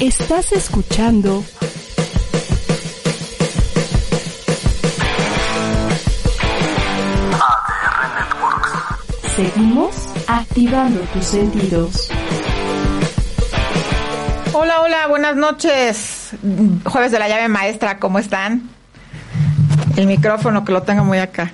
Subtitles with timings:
[0.00, 1.44] Estás escuchando
[7.30, 8.72] ADR Networks.
[9.36, 9.94] Seguimos
[10.26, 12.10] activando tus sentidos.
[14.52, 16.30] Hola, hola, buenas noches.
[16.84, 18.68] Jueves de la llave maestra, ¿cómo están?
[19.96, 21.52] El micrófono que lo tengo muy acá.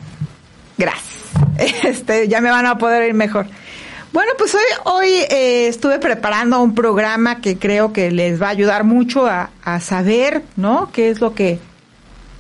[0.79, 1.11] Gracias.
[1.85, 3.47] Este, ya me van a poder ir mejor.
[4.13, 8.51] Bueno, pues hoy, hoy eh, estuve preparando un programa que creo que les va a
[8.51, 10.91] ayudar mucho a, a saber, ¿no?
[10.93, 11.61] ¿Qué es lo que,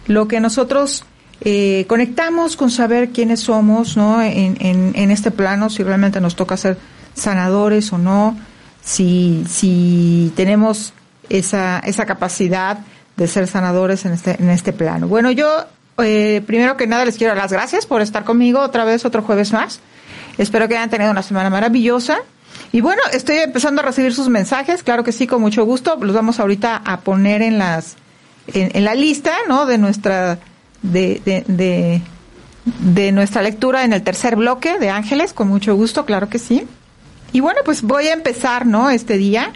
[0.06, 1.04] lo que nosotros
[1.42, 4.20] eh, conectamos con saber quiénes somos, ¿no?
[4.20, 6.76] En, en, en este plano, si realmente nos toca ser
[7.14, 8.36] sanadores o no,
[8.82, 10.92] si, si tenemos
[11.28, 12.78] esa, esa capacidad
[13.16, 15.06] de ser sanadores en este, en este plano.
[15.06, 15.66] Bueno, yo
[15.98, 19.22] eh, primero que nada les quiero dar las gracias por estar conmigo otra vez otro
[19.22, 19.80] jueves más.
[20.40, 22.18] Espero que hayan tenido una semana maravillosa.
[22.72, 25.96] Y bueno, estoy empezando a recibir sus mensajes, claro que sí, con mucho gusto.
[26.00, 27.96] Los vamos ahorita a poner en las
[28.46, 29.66] en, la lista, ¿no?
[29.66, 30.38] De nuestra
[30.82, 31.20] de,
[32.64, 36.66] de nuestra lectura en el tercer bloque de Ángeles, con mucho gusto, claro que sí.
[37.32, 38.90] Y bueno, pues voy a empezar, ¿no?
[38.90, 39.52] Este día,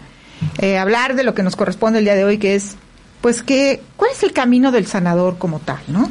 [0.59, 2.75] eh, hablar de lo que nos corresponde el día de hoy, que es,
[3.21, 6.09] pues, que, ¿cuál es el camino del sanador como tal, ¿no?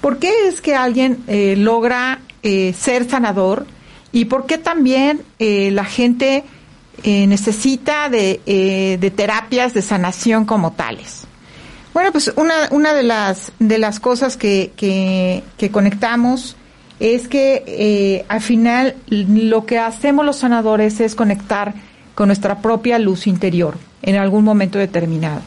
[0.00, 3.66] ¿Por qué es que alguien eh, logra eh, ser sanador?
[4.12, 6.44] ¿Y por qué también eh, la gente
[7.02, 11.22] eh, necesita de, eh, de, terapias de sanación como tales?
[11.94, 16.56] Bueno, pues una, de, las, de las cosas que, que, conectamos
[17.00, 21.74] es que al final lo que hacemos los sanadores es conectar
[22.14, 25.42] con nuestra propia luz interior en algún momento determinado.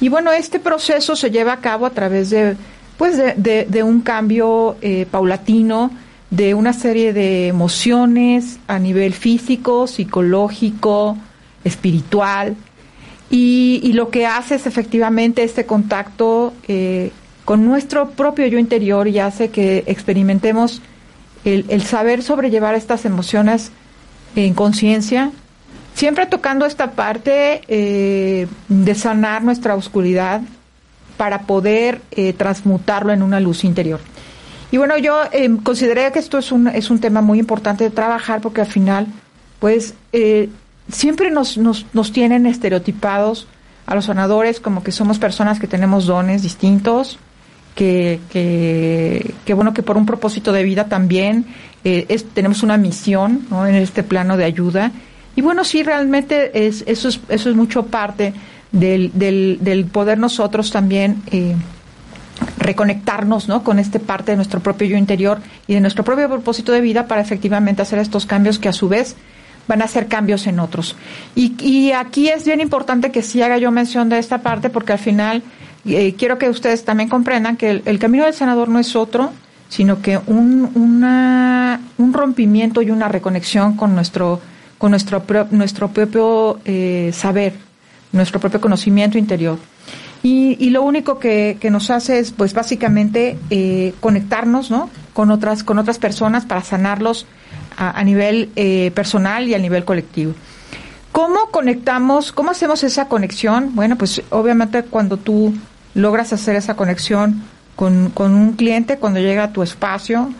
[0.00, 2.56] Y bueno, este proceso se lleva a cabo a través de,
[2.96, 4.76] pues de un cambio
[5.12, 5.92] paulatino,
[6.30, 11.16] de una serie de emociones a nivel físico, psicológico,
[11.64, 12.56] espiritual,
[13.28, 17.10] y, lo que hace es efectivamente este contacto eh,
[17.44, 20.80] con nuestro propio yo interior y hace que experimentemos
[21.44, 23.72] el, el saber sobrellevar estas emociones
[24.36, 25.32] en conciencia,
[25.94, 30.42] siempre tocando esta parte eh, de sanar nuestra oscuridad
[31.16, 34.00] para poder eh, transmutarlo en una luz interior.
[34.76, 37.88] Y bueno, yo eh, consideré que esto es un, es un tema muy importante de
[37.88, 39.06] trabajar porque al final,
[39.58, 40.50] pues, eh,
[40.92, 43.46] siempre nos, nos, nos tienen estereotipados
[43.86, 47.18] a los sanadores como que somos personas que tenemos dones distintos,
[47.74, 51.46] que, que, que bueno, que por un propósito de vida también
[51.82, 53.66] eh, es, tenemos una misión ¿no?
[53.66, 54.92] en este plano de ayuda.
[55.36, 58.34] Y bueno, sí, realmente es, eso, es, eso es mucho parte
[58.72, 61.56] del, del, del poder nosotros también eh,
[62.58, 63.62] reconectarnos ¿no?
[63.62, 67.06] con este parte de nuestro propio yo interior y de nuestro propio propósito de vida
[67.06, 69.16] para efectivamente hacer estos cambios que a su vez
[69.68, 70.96] van a hacer cambios en otros.
[71.34, 74.98] Y, aquí es bien importante que sí haga yo mención de esta parte porque al
[74.98, 75.42] final
[75.84, 79.32] eh, quiero que ustedes también comprendan que el, el, camino del sanador no es otro,
[79.68, 84.40] sino que un, una, un rompimiento y una reconexión con nuestro,
[84.78, 87.54] con nuestro, nuestro propio eh, saber,
[88.12, 89.58] nuestro propio conocimiento interior.
[90.22, 94.90] Y, y, lo único que, nos hace es, pues, básicamente eh, conectarnos, ¿no?
[95.12, 97.26] Con otras, con otras personas para sanarlos
[97.76, 100.34] a, a nivel eh, personal y a nivel colectivo.
[101.12, 102.32] ¿Cómo conectamos?
[102.32, 103.74] ¿Cómo hacemos esa conexión?
[103.74, 105.54] Bueno, pues, obviamente, cuando tú
[105.94, 107.42] logras hacer esa conexión
[107.74, 110.30] con, con un cliente, cuando llega a tu espacio,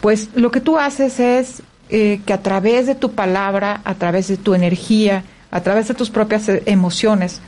[0.00, 4.26] pues, lo que tú haces es eh, que a través de tu palabra, a través
[4.26, 5.22] de tu energía,
[5.52, 7.40] a través de tus propias eh, emociones,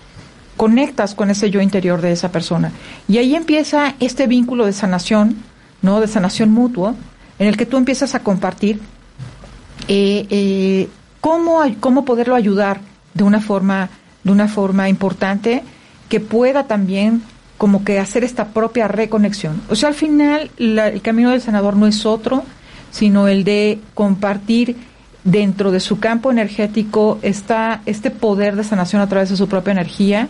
[0.58, 2.72] conectas con ese yo interior de esa persona.
[3.06, 5.36] Y ahí empieza este vínculo de sanación,
[5.80, 6.00] ¿no?
[6.00, 6.96] De sanación mutua,
[7.38, 8.80] en el que tú empiezas a compartir
[9.86, 10.88] eh, eh,
[11.20, 12.80] cómo, cómo poderlo ayudar
[13.14, 13.88] de una forma,
[14.24, 15.62] de una forma importante
[16.08, 17.22] que pueda también
[17.56, 19.62] como que hacer esta propia reconexión.
[19.70, 22.42] O sea, al final la, el camino del sanador no es otro,
[22.90, 24.76] sino el de compartir
[25.22, 29.72] dentro de su campo energético está este poder de sanación a través de su propia
[29.72, 30.28] energía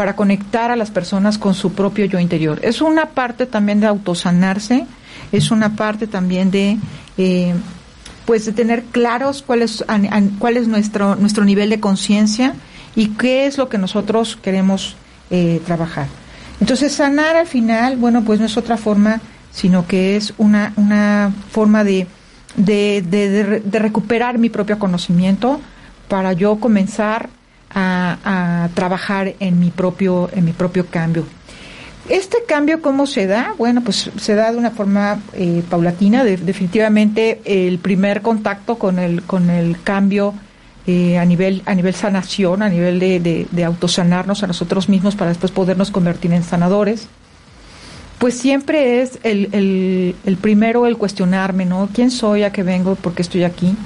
[0.00, 2.58] para conectar a las personas con su propio yo interior.
[2.62, 4.86] Es una parte también de autosanarse,
[5.30, 6.78] es una parte también de
[7.18, 7.52] eh,
[8.24, 9.84] pues de tener claros cuál es,
[10.38, 12.54] cuál es nuestro, nuestro nivel de conciencia
[12.96, 14.96] y qué es lo que nosotros queremos
[15.30, 16.06] eh, trabajar.
[16.62, 19.20] Entonces, sanar al final, bueno, pues no es otra forma,
[19.52, 22.06] sino que es una, una forma de,
[22.56, 25.60] de, de, de recuperar mi propio conocimiento
[26.08, 27.28] para yo comenzar
[27.70, 31.24] a, trabajar en mi propio, en mi propio cambio.
[32.08, 33.54] Este cambio, ¿cómo se da?
[33.56, 36.24] Bueno, pues se da de una forma eh, paulatina.
[36.24, 40.34] De, definitivamente el primer contacto con el, con el cambio
[40.86, 45.14] eh, a, nivel, a nivel sanación, a nivel de, de, de, autosanarnos a nosotros mismos
[45.14, 47.06] para después podernos convertir en sanadores,
[48.18, 51.88] pues siempre es el, el, el primero el cuestionarme, ¿no?
[51.92, 52.42] ¿Quién soy?
[52.42, 52.94] ¿A qué vengo?
[52.94, 53.76] ¿Por qué estoy aquí?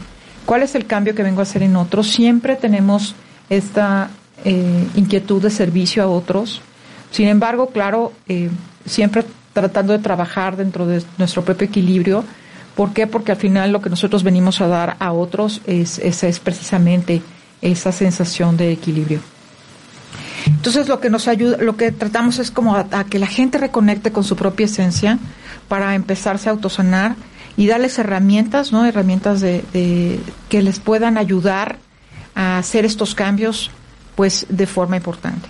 [0.47, 2.09] ¿Cuál es el cambio que vengo a hacer en otros?
[2.09, 3.15] Siempre tenemos
[3.49, 4.11] esta
[4.45, 6.61] eh, inquietud de servicio a otros.
[7.11, 8.51] Sin embargo, claro, eh,
[8.85, 12.25] siempre tratando de trabajar dentro de nuestro propio equilibrio.
[12.75, 13.07] ¿Por qué?
[13.07, 17.23] Porque al final lo que nosotros venimos a dar a otros es, es, es precisamente
[17.63, 19.21] esa sensación de equilibrio.
[20.47, 24.13] Entonces lo que nos ayuda, lo que tratamos es como a, que la gente reconecte
[24.13, 25.19] con su propia esencia
[25.69, 27.15] para empezarse a autosanar
[27.57, 28.85] y darles herramientas, ¿no?
[28.85, 31.79] Herramientas de que les puedan ayudar
[32.35, 33.71] a hacer estos cambios,
[34.15, 35.49] pues, de forma importante.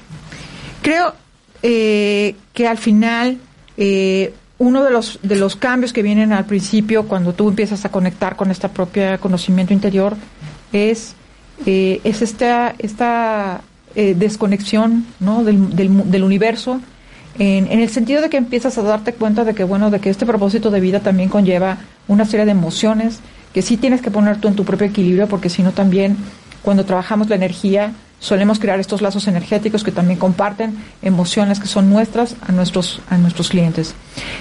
[0.83, 1.15] Creo
[1.63, 3.39] eh, que al final
[3.77, 7.91] eh, uno de los de los cambios que vienen al principio cuando tú empiezas a
[7.91, 10.17] conectar con esta propia conocimiento interior
[10.73, 11.15] es
[11.67, 13.63] eh, es esta esta
[13.97, 15.45] eh, desconexión ¿no?
[15.45, 16.81] del, del, del universo
[17.39, 20.11] en, en, el sentido de que empiezas a darte cuenta de que bueno de que
[20.11, 23.21] este propósito de vida también conlleva una serie de emociones
[23.53, 26.17] que sí tienes que poner tú en tu propio equilibrio porque si no también
[26.65, 31.91] cuando trabajamos la energía solemos crear estos lazos energéticos que también comparten emociones que son
[31.91, 33.95] nuestras a nuestros a nuestros clientes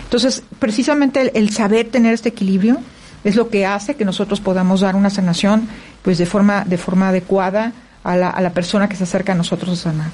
[0.04, 2.80] entonces precisamente el, el saber tener este equilibrio
[3.24, 5.68] es lo que hace que nosotros podamos dar una sanación
[6.02, 7.74] pues de forma de forma adecuada
[8.04, 10.12] a la, a la persona que se acerca a nosotros a sanar.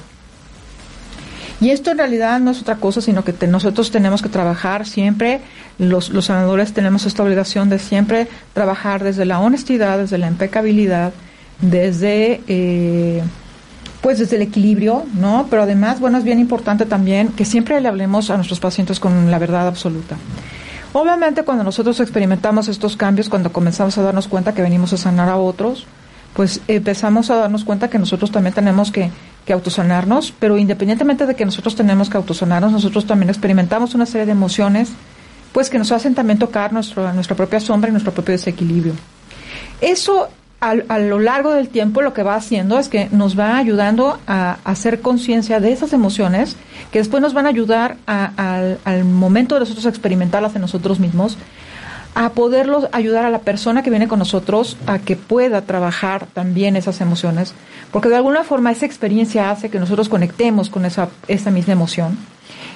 [1.61, 4.85] Y esto en realidad no es otra cosa, sino que te, nosotros tenemos que trabajar
[4.85, 5.41] siempre,
[5.77, 11.11] los, los sanadores tenemos esta obligación de siempre trabajar desde la honestidad, desde la impecabilidad,
[11.61, 13.21] desde, eh,
[14.01, 15.47] pues desde el equilibrio, ¿no?
[15.50, 19.29] Pero además, bueno, es bien importante también que siempre le hablemos a nuestros pacientes con
[19.29, 20.17] la verdad absoluta.
[20.91, 25.29] Obviamente cuando nosotros experimentamos estos cambios, cuando comenzamos a darnos cuenta que venimos a sanar
[25.29, 25.85] a otros,
[26.33, 29.11] pues empezamos a darnos cuenta que nosotros también tenemos que,
[29.45, 34.25] que autosanarnos, pero independientemente de que nosotros tenemos que autosanarnos, nosotros también experimentamos una serie
[34.25, 34.89] de emociones,
[35.51, 38.94] pues que nos hacen también tocar nuestro, nuestra propia sombra y nuestro propio desequilibrio.
[39.81, 40.29] Eso
[40.61, 44.19] a, a, lo largo del tiempo lo que va haciendo es que nos va ayudando
[44.27, 46.56] a, hacer conciencia de esas emociones
[46.91, 51.00] que después nos van a ayudar a, al, al momento de nosotros experimentarlas en nosotros
[51.00, 51.38] mismos
[52.15, 56.75] a poderlos ayudar a la persona que viene con nosotros a que pueda trabajar también
[56.75, 57.53] esas emociones,
[57.91, 62.17] porque de alguna forma esa experiencia hace que nosotros conectemos con esa, esa misma emoción,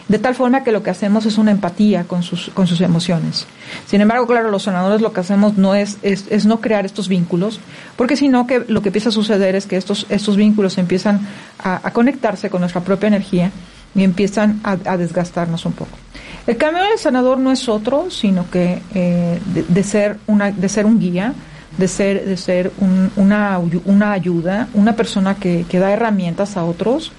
[0.08, 3.48] de tal forma que lo que hacemos es una empatía con sus, con sus emociones.
[3.86, 7.60] Sin embargo, claro, los sanadores lo que hacemos no es, es, no crear estos vínculos,
[7.96, 11.22] porque sino que lo que empieza a suceder es que estos, estos vínculos empiezan
[11.60, 13.52] a, conectarse con nuestra propia energía
[13.96, 15.98] y empiezan a, desgastarnos un poco.
[16.46, 20.68] El camino del sanador no es otro, sino que eh, de, de, ser una, de
[20.68, 21.34] ser un guía,
[21.78, 26.66] de ser, de ser un, una, una ayuda, una persona que, que, da herramientas a
[26.66, 27.12] otros,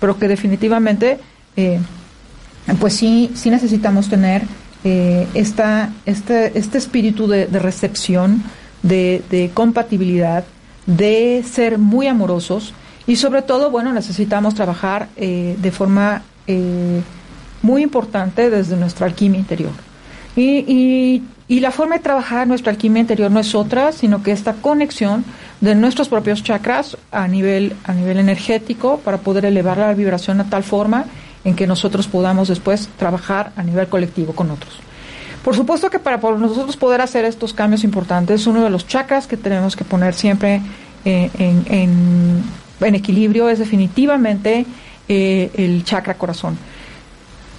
[0.00, 1.18] pero que definitivamente,
[1.56, 1.80] eh,
[2.78, 4.42] pues sí, sí necesitamos tener
[4.84, 8.42] eh, esta, este, este espíritu de, recepción,
[8.82, 10.44] de, de compatibilidad,
[10.86, 12.74] de ser muy amorosos
[13.06, 17.00] y sobre todo, bueno, necesitamos trabajar eh, de forma eh,
[17.62, 19.72] muy importante desde nuestra alquimia interior.
[20.36, 24.30] Y, y, y, la forma de trabajar nuestra alquimia interior no es otra, sino que
[24.30, 25.24] esta conexión
[25.60, 30.48] de nuestros propios chakras a nivel, a nivel energético para poder elevar la vibración a
[30.48, 31.06] tal forma
[31.44, 34.80] en que nosotros podamos después trabajar a nivel colectivo con otros.
[35.44, 39.36] Por supuesto que para nosotros poder hacer estos cambios importantes, uno de los chakras que
[39.36, 40.60] tenemos que poner siempre
[41.04, 44.66] eh, en, equilibrio es definitivamente
[45.08, 46.58] eh, el chakra corazón.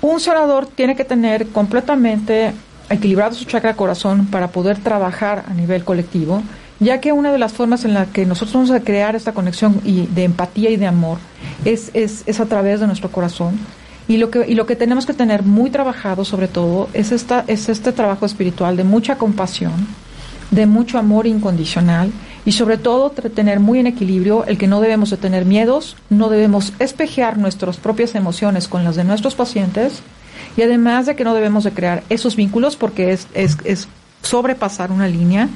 [0.02, 2.54] Un sanador tiene que tener completamente
[2.90, 6.44] equilibrado su chakra corazón para poder trabajar a nivel colectivo,
[6.82, 9.80] ya que una de las formas en la que nosotros vamos a crear esta conexión
[9.86, 11.20] y de empatía y de amor
[11.64, 13.60] es, es, es a través de nuestro corazón.
[14.08, 17.46] Y lo, que, y lo que tenemos que tener muy trabajado sobre todo es, esta,
[17.48, 19.88] es este trabajo espiritual de mucha compasión,
[20.50, 22.12] de mucho amor incondicional
[22.46, 26.30] y sobre todo tener muy en equilibrio el que no debemos de tener miedos, no
[26.30, 30.02] debemos espejear nuestras propias emociones con las de nuestros pacientes
[30.58, 33.88] y además de que no debemos de crear esos vínculos porque es, es, es
[34.24, 35.48] sobrepasar una línea,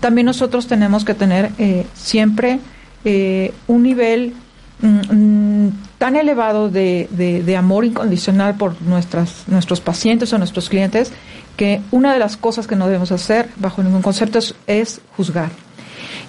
[0.00, 2.58] también nosotros tenemos que tener eh, siempre
[3.04, 4.34] eh, un nivel
[4.82, 11.12] mm, mm, tan elevado de, de- amor incondicional por nuestras, nuestros pacientes o nuestros clientes
[11.56, 15.50] que una de las cosas que no debemos hacer bajo ningún concepto es, es juzgar.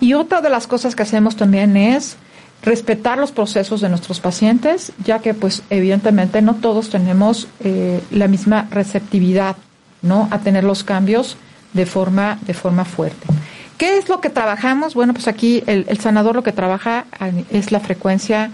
[0.02, 2.18] Y otra de las cosas que hacemos también es
[2.64, 8.28] respetar los procesos de nuestros pacientes, ya que pues evidentemente no todos tenemos eh, la
[8.28, 9.56] misma receptividad,
[10.02, 10.28] ¿no?
[10.32, 11.38] A tener los cambios
[11.74, 13.26] de forma, de forma fuerte.
[13.82, 14.94] ¿Qué es lo que trabajamos?
[14.94, 18.52] Bueno, pues aquí el, sanador lo que trabaja eh, es la frecuencia,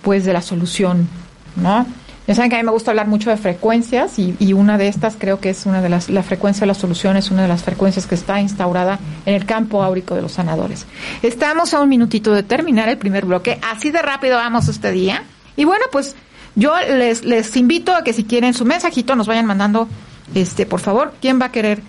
[0.00, 1.06] pues, de la solución,
[1.54, 1.84] ¿no?
[2.26, 4.88] Ya saben que a mí me gusta hablar mucho de frecuencias y, y una de
[4.88, 7.48] estas creo que es una de las, la frecuencia de la solución es una de
[7.48, 10.86] las frecuencias que está instaurada en el campo áurico de los sanadores.
[11.20, 15.24] Estamos a un minutito de terminar el primer bloque, así de rápido vamos este día.
[15.56, 16.16] Y bueno, pues
[16.54, 19.90] yo les, les invito a que si quieren su mensajito nos vayan mandando,
[20.34, 21.82] este, por favor, ¿quién va a querer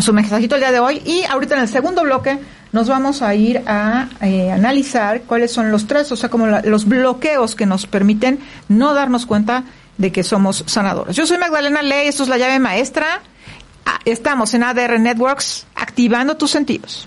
[0.00, 1.02] su mensajito el día de hoy?
[1.04, 2.38] Y ahorita en el segundo bloque
[2.72, 6.86] nos vamos a ir a eh, analizar cuáles son los tres, o sea, como los
[6.86, 9.64] bloqueos que nos permiten no darnos cuenta
[9.98, 11.14] de que somos sanadores.
[11.16, 13.20] Yo soy Magdalena Ley, esto es la llave maestra.
[13.84, 17.06] Ah, Estamos en ADR Networks activando tus sentidos.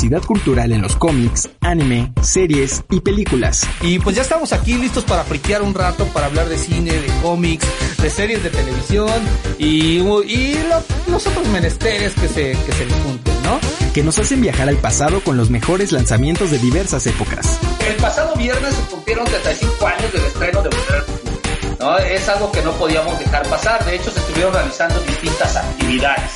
[0.00, 3.66] Diversidad cultural en los cómics, anime, series y películas.
[3.80, 7.08] Y pues ya estamos aquí listos para friquear un rato, para hablar de cine, de
[7.20, 7.66] cómics,
[8.00, 9.10] de series de televisión
[9.58, 13.58] y, y lo- los otros menesteres que se, que se le junten, ¿no?
[13.92, 17.58] que nos hacen viajar al pasado con los mejores lanzamientos de diversas épocas.
[17.88, 20.70] El pasado viernes se cumplieron 35 años del estreno de.
[21.80, 21.98] ¿no?
[21.98, 23.84] Es algo que no podíamos dejar pasar.
[23.84, 26.30] De hecho, se estuvieron realizando distintas actividades.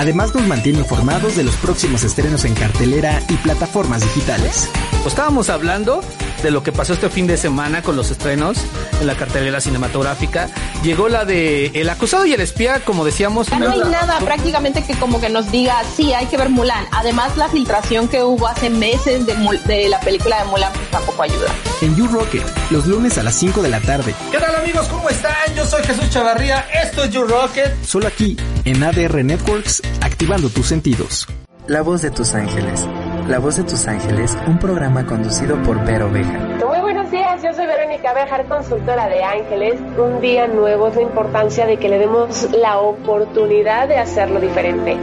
[0.00, 4.70] Además nos mantiene informados de los próximos estrenos en cartelera y plataformas digitales.
[5.02, 6.02] Pues estábamos hablando
[6.42, 8.58] de lo que pasó este fin de semana con los estrenos
[9.00, 10.48] en la cartelera cinematográfica.
[10.82, 13.48] Llegó la de El acusado y el espía, como decíamos.
[13.48, 16.84] Ya no hay nada prácticamente que como que nos diga, sí, hay que ver Mulan.
[16.92, 20.90] Además, la filtración que hubo hace meses de, Mul- de la película de Mulan pues,
[20.90, 21.48] tampoco ayuda.
[21.82, 24.86] En You Rocket, los lunes a las 5 de la tarde, ¿Qué tal amigos?
[24.88, 25.32] ¿Cómo están?
[25.56, 26.66] Yo soy Jesús Chavarría.
[26.84, 27.72] Esto es You Rocket.
[27.84, 31.26] solo aquí, en ADR Networks, activando tus sentidos.
[31.66, 32.80] La voz de tus ángeles.
[33.28, 36.38] La voz de tus ángeles, un programa conducido por Vero Oveja.
[36.66, 39.80] Muy buenos días, yo soy Verónica Bejar, consultora de Ángeles.
[39.98, 44.96] Un día nuevo es la importancia de que le demos la oportunidad de hacerlo diferente.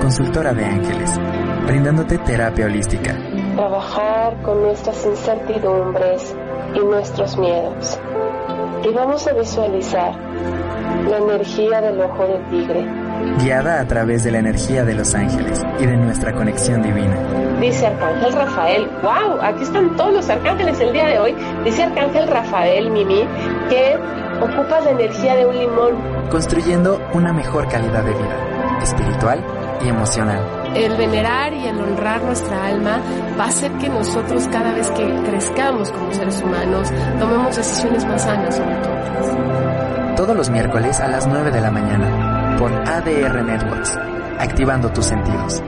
[0.00, 1.18] Consultora de ángeles,
[1.66, 3.16] brindándote terapia holística.
[3.56, 6.34] Trabajar con nuestras incertidumbres
[6.74, 7.98] y nuestros miedos.
[8.84, 10.14] Y vamos a visualizar
[11.08, 13.03] la energía del ojo de tigre.
[13.38, 17.16] Guiada a través de la energía de los ángeles y de nuestra conexión divina.
[17.60, 21.34] Dice Arcángel Rafael, wow, aquí están todos los arcángeles el día de hoy.
[21.64, 23.26] Dice Arcángel Rafael, Mimi,
[23.68, 23.96] que
[24.40, 26.28] ocupas la energía de un limón.
[26.30, 29.44] Construyendo una mejor calidad de vida, espiritual
[29.84, 30.40] y emocional.
[30.74, 33.00] El venerar y el honrar nuestra alma
[33.38, 38.22] va a hacer que nosotros cada vez que crezcamos como seres humanos tomemos decisiones más
[38.22, 40.16] sanas sobre todo.
[40.16, 42.23] Todos los miércoles a las 9 de la mañana
[42.58, 43.98] por ADR Networks,
[44.38, 45.62] activando tus sentidos.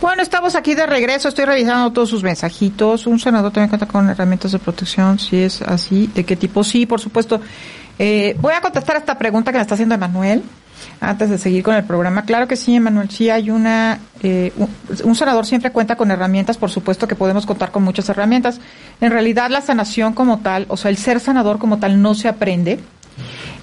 [0.00, 1.28] Bueno, estamos aquí de regreso.
[1.28, 3.06] Estoy revisando todos sus mensajitos.
[3.06, 5.18] Un senador también cuenta con herramientas de protección.
[5.18, 6.62] Si es así, ¿de qué tipo?
[6.64, 7.40] Sí, por supuesto.
[7.98, 10.42] Eh, voy a contestar esta pregunta que me está haciendo Emanuel
[11.00, 12.24] antes de seguir con el programa.
[12.24, 13.10] Claro que sí, Emanuel.
[13.10, 13.98] Sí hay una.
[14.22, 14.68] eh, un,
[15.04, 16.56] un senador siempre cuenta con herramientas.
[16.56, 18.60] Por supuesto que podemos contar con muchas herramientas.
[19.00, 22.28] En realidad, la sanación como tal, o sea, el ser sanador como tal, no se
[22.28, 22.80] aprende.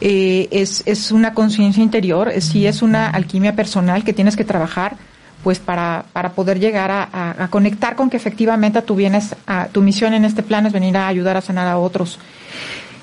[0.02, 4.96] Eh, es, es una conciencia interior, sí es una alquimia personal que tienes que trabajar
[5.44, 10.14] pues para, para poder llegar a, conectar con que efectivamente tú vienes a, tu misión
[10.14, 12.20] en este plano es venir a ayudar a sanar a otros.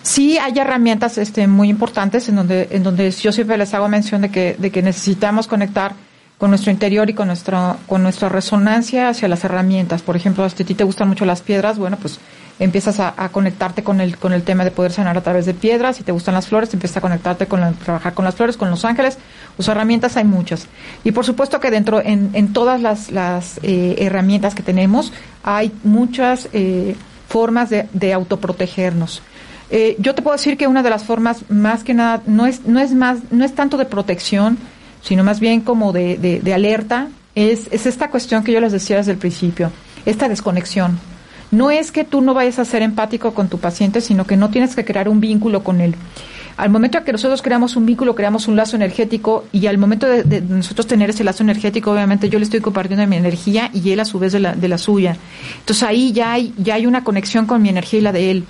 [0.07, 4.23] Sí hay herramientas este, muy importantes en donde, en donde yo siempre les hago mención
[4.23, 5.95] de que, de que necesitamos conectar
[6.39, 10.03] con nuestro interior y con nuestra, con nuestra resonancia hacia las herramientas.
[10.03, 12.21] Por ejemplo, si a ti te gustan mucho las piedras, bueno, pues
[12.61, 15.97] empiezas a, conectarte con el, con el tema de poder sanar a través de piedras.
[15.97, 18.85] Si te gustan las flores, empiezas a conectarte con trabajar con las flores, con los
[18.85, 19.19] ángeles.
[19.57, 20.69] Pues herramientas hay muchas.
[21.03, 25.73] Y por supuesto que dentro, en, en todas las, las eh, herramientas que tenemos, hay
[25.83, 26.95] muchas eh,
[27.29, 29.21] formas de, de autoprotegernos.
[29.71, 32.65] Eh, yo te puedo decir que una de las formas más que nada no es,
[32.67, 34.59] no es más, no es tanto de protección,
[35.03, 38.73] sino más bien como de, de- de alerta, es, es esta cuestión que yo les
[38.73, 39.71] decía desde el principio,
[40.05, 40.99] esta desconexión.
[41.51, 44.51] No es que tú no vayas a ser empático con tu paciente, sino que no
[44.51, 45.95] tienes que crear un vínculo con él.
[46.57, 50.41] Al momento que nosotros creamos un vínculo, creamos un lazo energético y al momento de,
[50.41, 54.07] nosotros tener ese lazo energético, obviamente yo le estoy compartiendo mi energía y él a
[54.07, 55.17] su vez de la, de la suya.
[55.59, 58.45] Entonces ahí ya hay, ya hay una conexión con mi energía y la de él.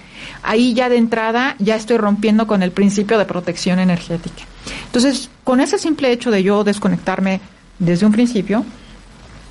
[0.45, 4.45] Ahí ya de entrada ya estoy rompiendo con el principio de protección energética.
[4.87, 7.41] Entonces, con ese simple hecho de yo desconectarme
[7.79, 8.65] desde un principio,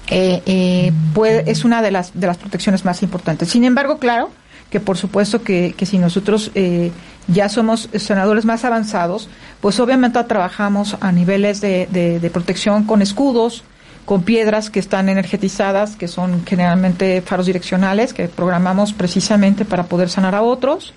[0.07, 3.49] eh, eh, puede, es una de las, de las protecciones más importantes.
[3.49, 4.31] Sin embargo, claro,
[4.69, 6.91] que por supuesto que, que si nosotros eh,
[7.27, 9.29] ya somos senadores más avanzados,
[9.61, 13.63] pues obviamente trabajamos a niveles de, de, protección con escudos,
[14.05, 20.09] con piedras que están energetizadas, que son generalmente faros direccionales, que programamos precisamente para poder
[20.09, 20.93] sanar a otros.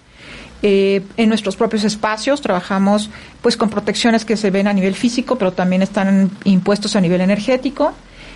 [0.62, 3.10] Eh, en nuestros propios espacios trabajamos
[3.42, 7.20] pues con protecciones que se ven a nivel físico, pero también están impuestos a nivel
[7.20, 7.94] energético.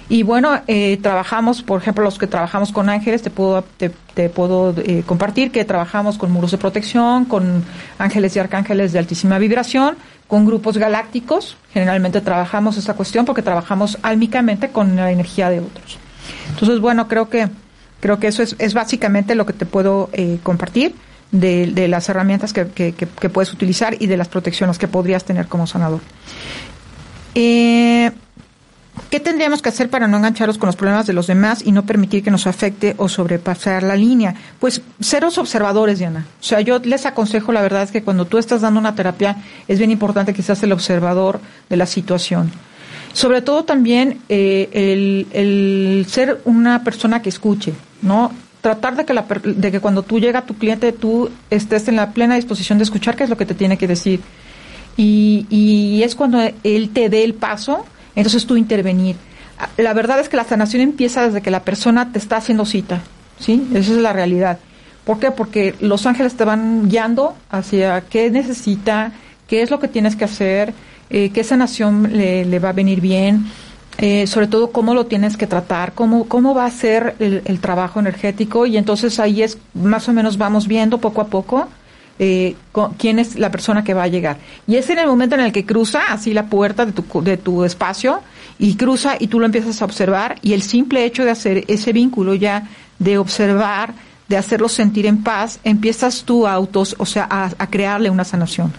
[0.08, 4.74] Y bueno, eh, trabajamos, por ejemplo, los que trabajamos con ángeles, te puedo, te, puedo
[4.78, 7.64] eh, compartir que trabajamos con muros de protección, con
[7.98, 11.56] ángeles y arcángeles de altísima vibración, con grupos galácticos.
[11.72, 15.98] Generalmente trabajamos esta cuestión porque trabajamos álmicamente con la energía de otros.
[16.50, 17.48] Entonces, bueno, creo que,
[18.00, 20.94] creo que eso es, es básicamente lo que te puedo eh, compartir
[21.30, 25.24] de, de, las herramientas que, que, que, puedes utilizar y de las protecciones que podrías
[25.24, 26.00] tener como sanador.
[27.34, 28.12] Eh,
[29.08, 31.84] ¿Qué tendríamos que hacer para no engancharnos con los problemas de los demás y no
[31.84, 34.34] permitir que nos afecte o sobrepasar la línea?
[34.58, 36.26] Pues seros observadores, Diana.
[36.40, 39.36] O sea, yo les aconsejo, la verdad es que cuando tú estás dando una terapia,
[39.66, 42.50] es bien importante que seas el observador de la situación.
[43.14, 47.72] Sobre todo también eh, el, ser una persona que escuche,
[48.02, 48.32] ¿no?
[48.60, 52.12] Tratar de que, la, de que cuando tú llega tu cliente, tú estés en la
[52.12, 54.20] plena disposición de escuchar qué es lo que te tiene que decir.
[54.96, 59.16] Y, y es cuando él te dé el paso entonces tú intervenir.
[59.76, 63.00] La verdad es que la sanación empieza desde que la persona te está haciendo cita,
[63.38, 63.68] ¿sí?
[63.74, 64.58] Esa es la realidad.
[65.04, 65.30] ¿Por qué?
[65.30, 69.12] Porque los ángeles te van guiando hacia qué necesita,
[69.46, 70.74] qué es lo que tienes que hacer,
[71.10, 73.46] eh, qué sanación le, le, va a venir bien,
[73.98, 77.60] eh, sobre todo cómo lo tienes que tratar, cómo, cómo va a ser el, el,
[77.60, 81.68] trabajo energético y entonces ahí es más o menos vamos viendo poco a poco
[82.18, 84.36] eh, con, quién es la persona que va a llegar.
[84.66, 87.36] Y es en el momento en el que cruza así la puerta de tu, de
[87.36, 88.20] tu espacio
[88.58, 91.92] y cruza y tú lo empiezas a observar y el simple hecho de hacer ese
[91.92, 93.94] vínculo ya de observar,
[94.28, 98.72] de hacerlo sentir en paz, empiezas tú a autos, o sea, a, crearle una sanación.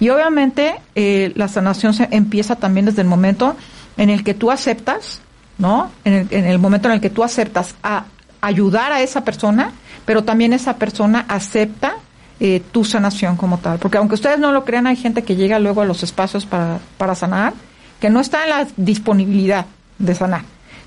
[0.00, 3.56] Y obviamente eh, la sanación se empieza también desde el momento
[3.96, 5.20] en el que tú aceptas,
[5.58, 5.90] ¿no?
[6.04, 8.04] En el, en el momento en el que tú aceptas a
[8.40, 9.72] ayudar a esa persona,
[10.04, 11.96] pero también esa persona acepta
[12.40, 13.78] eh, tu sanación como tal.
[13.78, 16.80] Porque aunque ustedes no lo crean, hay gente que llega luego a los espacios para,
[16.98, 17.54] para sanar,
[18.00, 19.66] que no está en la disponibilidad
[19.98, 20.42] de sanar.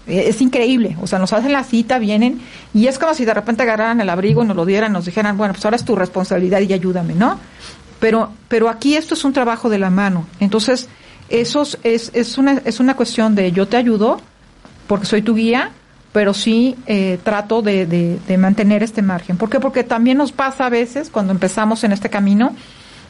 [0.07, 2.41] Eh, es increíble, o sea, nos hacen la cita, vienen,
[2.73, 5.37] y es como si de repente agarraran el abrigo y nos lo dieran, nos dijeran,
[5.37, 7.39] bueno, pues ahora es tu responsabilidad y ayúdame, ¿no?
[7.99, 10.25] Pero, pero aquí esto es un trabajo de la mano.
[10.39, 10.87] Entonces,
[11.29, 14.19] eso es, es, una, es una cuestión de yo te ayudo,
[14.87, 15.71] porque soy tu guía,
[16.11, 19.37] pero sí eh, trato de, de, mantener este margen.
[19.37, 19.59] ¿Por qué?
[19.59, 22.55] Porque también nos pasa a veces, cuando empezamos en este camino,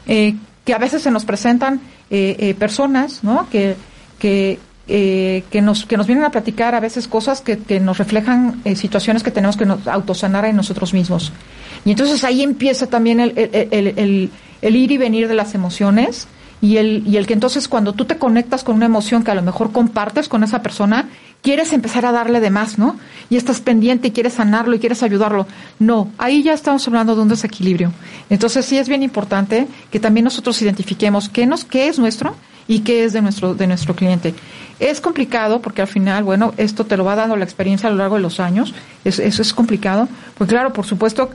[0.06, 0.34] eh,
[0.64, 3.48] que a veces se nos presentan eh, eh personas, ¿no?
[3.50, 3.76] Que,
[4.18, 7.96] que, eh, que, nos, que nos vienen a platicar a veces cosas que, que nos
[7.96, 11.32] reflejan situaciones que tenemos que nos autosanar en nosotros mismos.
[11.84, 15.54] Y entonces ahí empieza también el, el, el, el, el ir y venir de las
[15.54, 16.28] emociones
[16.60, 19.34] y el, y el que entonces cuando tú te conectas con una emoción que a
[19.34, 21.08] lo mejor compartes con esa persona,
[21.42, 22.96] quieres empezar a darle de más, ¿no?
[23.28, 25.46] Y estás pendiente y quieres sanarlo y quieres ayudarlo.
[25.78, 27.92] No, ahí ya estamos hablando de un desequilibrio.
[28.28, 32.34] Entonces sí es bien importante que también nosotros identifiquemos qué nos, qué es nuestro
[32.66, 34.34] y qué es de nuestro, de nuestro cliente.
[34.78, 37.98] Es complicado porque al final, bueno, esto te lo va dando la experiencia a lo
[37.98, 38.74] largo de los años.
[39.04, 40.08] Eso es, complicado.
[40.38, 41.30] Pues claro, por supuesto,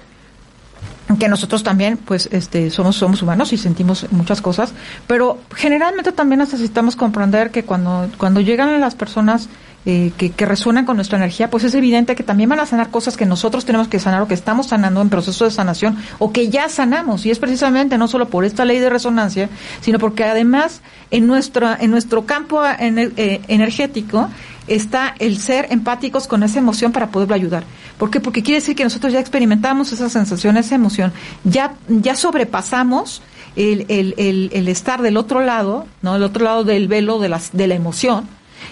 [1.20, 4.74] que nosotros también pues este somos somos humanos y sentimos muchas cosas
[5.06, 9.48] pero generalmente también necesitamos comprender que cuando cuando llegan las personas
[9.86, 12.90] eh, que, que, resuenan con nuestra energía, pues es evidente que también van a sanar
[12.90, 16.32] cosas que nosotros tenemos que sanar o que estamos sanando en proceso de sanación o
[16.32, 17.26] que ya sanamos.
[17.26, 19.50] Y es precisamente no solo por esta ley de resonancia,
[19.82, 24.30] sino porque además en nuestro, en nuestro campo eh, energético
[24.68, 27.64] está el ser empáticos con esa emoción para poderlo ayudar.
[27.98, 28.20] ¿Por qué?
[28.20, 33.22] Porque quiere decir que nosotros ya experimentamos esa sensación, esa emoción, ya, ya sobrepasamos
[33.56, 36.16] el, el, el, el estar del otro lado, ¿no?
[36.16, 38.28] El otro lado del velo de, las, de la emoción,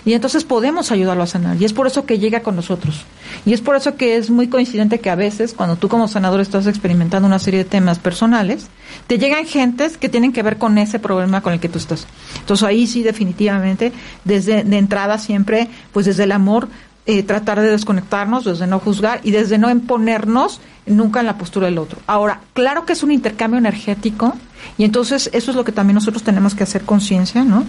[0.05, 1.61] y entonces podemos ayudarlo a sanar.
[1.61, 3.05] Y es por eso que llega con nosotros.
[3.45, 6.41] Y es por eso que es muy coincidente que a veces, cuando tú como sanador
[6.41, 8.67] estás experimentando una serie de temas personales,
[9.07, 12.07] te llegan gentes que tienen que ver con ese problema con el que tú estás.
[12.39, 13.91] Entonces ahí sí definitivamente,
[14.23, 16.67] desde de entrada siempre, pues desde el amor,
[17.05, 21.65] eh, tratar de desconectarnos, desde no juzgar y desde no imponernos nunca en la postura
[21.65, 21.99] del otro.
[22.07, 24.33] Ahora, claro que es un intercambio energético
[24.77, 27.65] y entonces eso es lo que también nosotros tenemos que hacer conciencia, ¿no?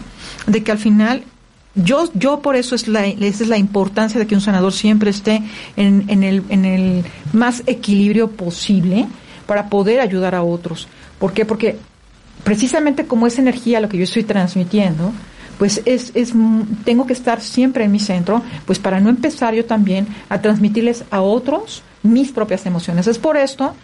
[0.47, 1.25] De que al final
[1.75, 5.11] yo, yo por eso es la, esa es la importancia de que un sanador siempre
[5.11, 5.43] esté
[5.77, 9.07] en, en, el, en el más equilibrio posible
[9.47, 10.89] para poder ayudar a otros.
[11.19, 11.45] ¿Por qué?
[11.45, 11.79] Porque
[12.45, 15.13] precisamente como es energía lo que yo estoy transmitiendo,
[15.59, 16.33] pues es, es,
[16.85, 21.05] tengo que estar siempre en mi centro, pues para no empezar yo también a transmitirles
[21.11, 23.07] a otros mis propias emociones.
[23.07, 23.75] Es por esto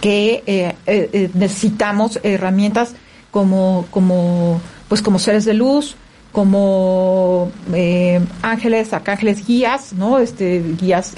[0.00, 2.94] que eh, eh, eh, necesitamos herramientas
[3.30, 5.96] como, como, pues como seres de luz,
[6.36, 7.50] como
[8.42, 10.18] ángeles, arcángeles, guías, ¿no?
[10.18, 11.14] Este, guías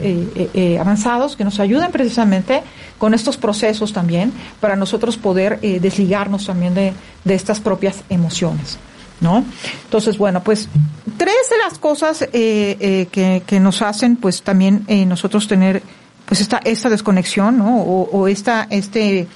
[0.78, 2.62] avanzados que nos ayuden precisamente
[2.98, 6.92] con estos procesos también para nosotros poder desligarnos también de,
[7.24, 8.78] de estas propias emociones.
[9.20, 9.44] ¿no?
[9.84, 10.68] Entonces, bueno, pues
[11.16, 15.82] tres de las cosas eh, eh, que, que, nos hacen, pues también eh, nosotros tener,
[16.26, 17.80] pues esta, esta desconexión, ¿no?
[17.80, 19.26] O, esta, este,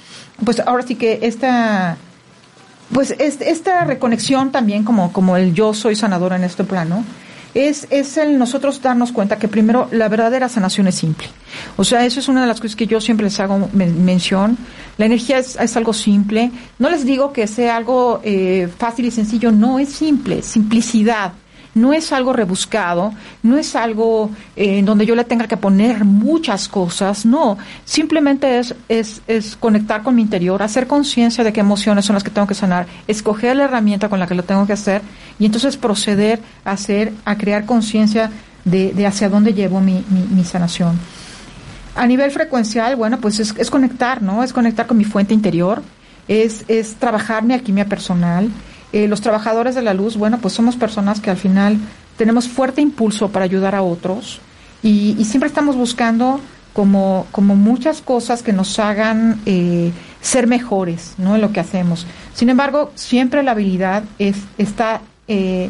[0.43, 1.97] pues ahora sí que esta,
[2.93, 7.03] pues esta reconexión también como, el yo soy sanador en este plano,
[7.53, 11.27] es, es el nosotros darnos cuenta que primero la verdadera sanación es simple.
[11.77, 14.57] O sea, eso es una de las cosas que yo siempre les hago mención.
[14.97, 16.51] La energía es, es, algo simple.
[16.79, 21.33] No les digo que sea algo eh, fácil y sencillo, no, es simple, simplicidad
[21.75, 26.05] no es algo rebuscado, no es algo eh, en donde yo le tenga que poner
[26.05, 31.61] muchas cosas, no, simplemente es, es, es conectar con mi interior, hacer conciencia de qué
[31.61, 34.67] emociones son las que tengo que sanar, escoger la herramienta con la que lo tengo
[34.67, 35.01] que hacer
[35.39, 38.31] y entonces proceder a hacer, a crear conciencia
[38.65, 40.97] de, de, hacia dónde llevo mi, mi, mi, sanación.
[41.95, 44.43] A nivel frecuencial, bueno, pues es, es conectar, ¿no?
[44.43, 45.83] Es conectar con mi fuente interior,
[46.27, 48.49] es, es trabajar mi alquimia personal,
[48.93, 51.77] eh, los trabajadores de la luz, bueno, pues somos personas que al final
[52.17, 54.39] tenemos fuerte impulso para ayudar a otros
[54.81, 56.39] y, y siempre estamos buscando
[56.73, 61.35] como, como muchas cosas que nos hagan eh, ser mejores ¿no?
[61.35, 62.05] en lo que hacemos.
[62.33, 65.69] Sin embargo, siempre la habilidad es, está eh,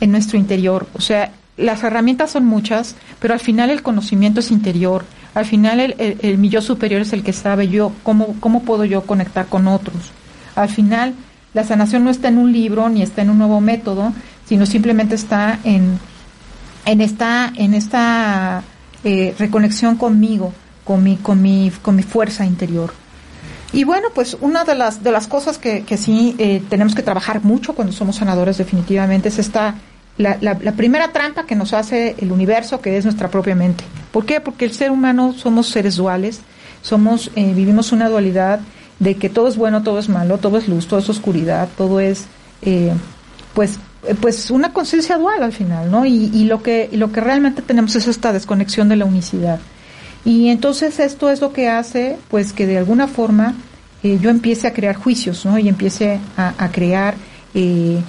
[0.00, 0.88] en nuestro interior.
[0.94, 5.04] O sea, las herramientas son muchas, pero al final el conocimiento es interior.
[5.34, 9.02] Al final el, el, yo superior es el que sabe yo cómo, cómo puedo yo
[9.02, 10.10] conectar con otros.
[10.56, 11.14] Al final
[11.54, 14.12] la sanación no está en un libro ni está en un nuevo método,
[14.46, 15.98] sino simplemente está en,
[16.86, 18.62] en esta, en esta
[19.04, 20.52] eh, reconexión conmigo,
[20.84, 22.92] con mi, con, mi, con mi fuerza interior.
[23.72, 27.02] Y bueno, pues una de las, de las cosas que, que sí eh, tenemos que
[27.02, 29.76] trabajar mucho cuando somos sanadores definitivamente es esta,
[30.18, 33.84] la, la, primera trampa que nos hace el universo, que es nuestra propia mente.
[34.10, 34.40] ¿Por qué?
[34.40, 36.40] Porque el ser humano somos seres duales,
[36.82, 38.60] somos, eh, vivimos una dualidad
[39.00, 41.98] de que todo es bueno, todo es malo, todo es luz, todo es oscuridad, todo
[41.98, 42.26] es,
[42.62, 42.92] eh,
[43.54, 43.78] pues,
[44.20, 46.06] pues una conciencia dual al final, ¿no?
[46.06, 49.58] Y, y, lo que lo que realmente tenemos es esta desconexión de la unicidad.
[50.24, 53.54] Y entonces esto es lo que hace, pues, que de alguna forma
[54.02, 55.58] eh, yo empiece a crear juicios, ¿no?
[55.58, 57.14] Y empiece a, crear
[57.54, 58.00] eh,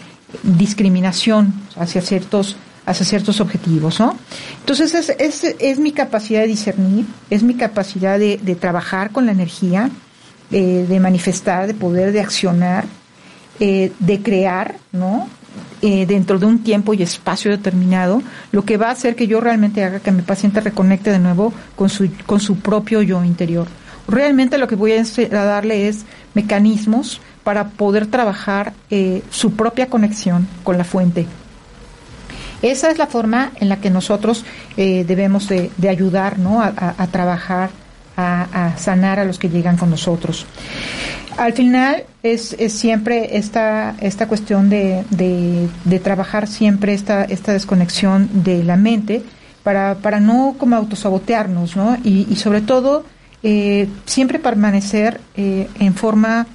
[0.44, 4.18] discriminación hacia ciertos hacia ciertos objetivos, ¿no?
[4.60, 9.32] Entonces es, es, es mi capacidad de discernir, es mi capacidad de trabajar con la
[9.32, 9.92] energía,
[10.52, 12.86] eh, de manifestar, de poder, de accionar,
[13.64, 15.28] eh, de crear, ¿no?
[15.84, 19.40] Eh, dentro de un tiempo y espacio determinado, lo que va a hacer que yo
[19.40, 23.68] realmente haga que mi paciente reconecte de nuevo con su, con su propio yo interior.
[24.08, 30.48] Realmente lo que voy a, darle es mecanismos para poder trabajar eh, su propia conexión
[30.64, 31.28] con la fuente.
[32.64, 34.44] Esa es la forma en la que nosotros
[34.76, 36.62] debemos de, ayudar ¿no?
[36.62, 37.70] a trabajar
[38.18, 40.46] a, sanar a los que llegan con nosotros.
[41.38, 48.30] Al final es, es siempre esta, esta cuestión de, de, trabajar siempre esta, esta desconexión
[48.44, 49.24] de la mente
[49.64, 51.98] para, para no como autosabotearnos, ¿no?
[52.04, 53.06] Y, y sobre todo
[53.44, 56.46] eh, siempre permanecer eh, en forma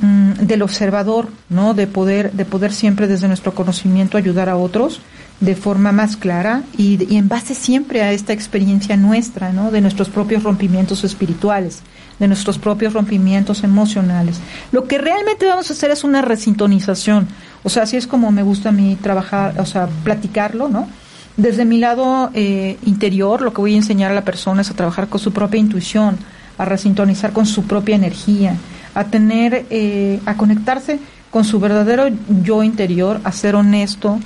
[0.00, 1.74] mm, del observador, ¿no?
[1.74, 5.00] De poder, de poder siempre desde nuestro conocimiento ayudar a otros
[5.40, 9.70] de forma más clara y, y, en base siempre a esta experiencia nuestra, ¿no?
[9.70, 11.82] De nuestros propios rompimientos espirituales,
[12.18, 14.40] de nuestros propios rompimientos emocionales.
[14.72, 17.28] Lo que realmente vamos a hacer es una resintonización.
[17.62, 20.88] O sea, así es como me gusta a mí trabajar, o sea, platicarlo, ¿no?
[21.36, 24.74] Desde mi lado eh, interior, lo que voy a enseñar a la persona es a
[24.74, 26.18] trabajar con su propia intuición,
[26.58, 28.56] a resintonizar con su propia energía,
[28.92, 30.98] a tener, eh, a conectarse
[31.30, 32.08] con su verdadero
[32.42, 34.18] yo interior, a ser honesto,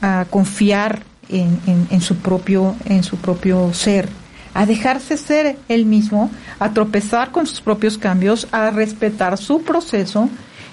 [0.00, 4.08] a confiar en, en, su propio, en su propio ser,
[4.54, 10.28] a dejarse ser él mismo, a tropezar con sus propios cambios, a respetar su proceso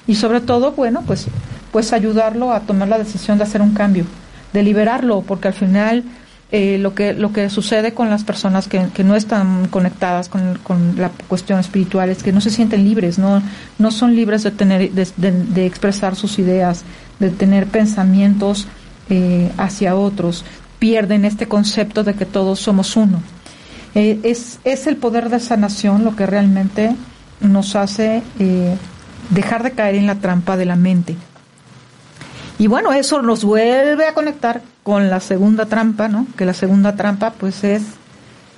[0.07, 1.27] y sobre todo, bueno, pues,
[1.71, 4.05] pues ayudarlo a tomar la decisión de hacer un cambio,
[4.53, 6.03] de liberarlo, porque al final
[6.49, 10.57] eh, lo que lo que sucede con las personas que, que no están conectadas con,
[10.63, 13.43] con, la cuestión espiritual es que no se sienten libres, no
[13.77, 16.85] no son libres de tener de, de expresar sus ideas,
[17.19, 18.65] de tener pensamientos
[19.09, 20.43] eh, hacia otros,
[20.79, 23.21] pierden este concepto de que todos somos uno.
[23.95, 26.93] Eh, es, es el poder de sanación lo que realmente
[27.39, 28.75] nos hace eh,
[29.29, 31.15] dejar de caer en la trampa de la mente.
[32.59, 36.27] Y bueno, eso nos vuelve a conectar con la segunda trampa, ¿no?
[36.35, 37.83] Que la segunda trampa, pues, es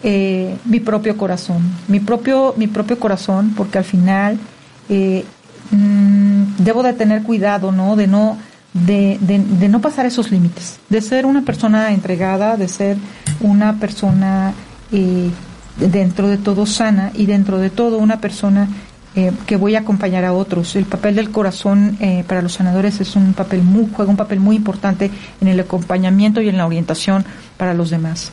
[0.01, 4.39] mi propio corazón, mi propio, mi propio corazón, porque al final
[4.87, 7.97] mmm, debo de tener cuidado, ¿no?
[7.97, 8.37] De no,
[8.73, 12.97] de, de, no pasar esos límites, de ser una persona entregada, de ser
[13.41, 14.53] una persona
[14.91, 15.31] eh,
[15.77, 18.67] dentro de todo sana y dentro de todo una persona
[19.15, 20.75] eh, que voy a acompañar a otros.
[20.75, 24.39] El papel del corazón eh, para los sanadores es un papel muy, juega un papel
[24.39, 25.09] muy importante
[25.41, 27.25] en el acompañamiento y en la orientación
[27.57, 28.31] para los demás.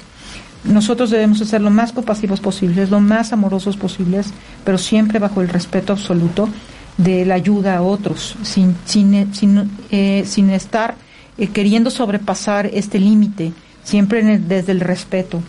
[0.64, 4.33] Nosotros debemos ser lo más compasivos posibles, lo más amorosos posibles,
[4.64, 6.49] pero siempre bajo el respeto absoluto
[6.96, 10.94] de la ayuda a otros, sin, sin, sin, eh, sin estar
[11.38, 13.52] eh, queriendo sobrepasar este límite,
[13.85, 15.42] siempre el, desde el respeto.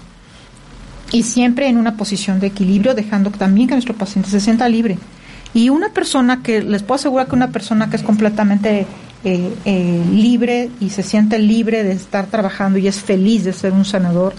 [1.11, 4.97] Y siempre en una posición de equilibrio, dejando también que nuestro paciente se sienta libre.
[5.53, 8.85] Y una persona que, les puedo asegurar que una persona que es completamente
[9.23, 13.71] eh, eh, libre y se siente libre de estar trabajando y es feliz de ser
[13.71, 14.33] un sanador,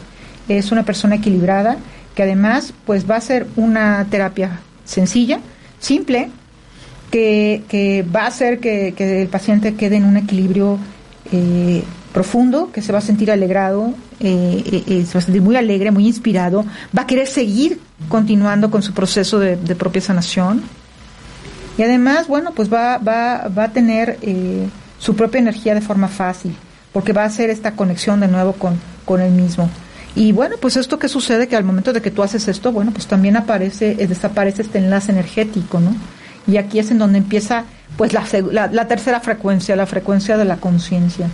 [0.49, 1.79] es una persona equilibrada,
[2.15, 5.41] que además pues va a ser una terapia sencilla,
[5.81, 6.31] simple,
[7.11, 10.79] que, va a hacer que, el paciente quede en un equilibrio
[11.33, 15.57] eh, profundo, que se va a sentir alegrado, eh, eh, se va a sentir muy
[15.57, 16.65] alegre, muy inspirado,
[16.97, 20.63] va a querer seguir continuando con su proceso de, propia sanación.
[21.77, 24.67] Y además, bueno, pues va, va, va a tener eh,
[24.99, 26.57] su propia energía de forma fácil,
[26.93, 29.71] porque va a hacer esta conexión de nuevo con, con él mismo.
[30.17, 32.91] Y bueno, pues esto que sucede que al momento de que tú haces esto, bueno,
[32.91, 35.95] pues también aparece, desaparece este enlace energético, ¿no?
[36.49, 37.65] Y aquí es en donde empieza
[37.97, 38.25] pues la,
[38.73, 41.29] la, tercera frecuencia, la frecuencia de la conciencia.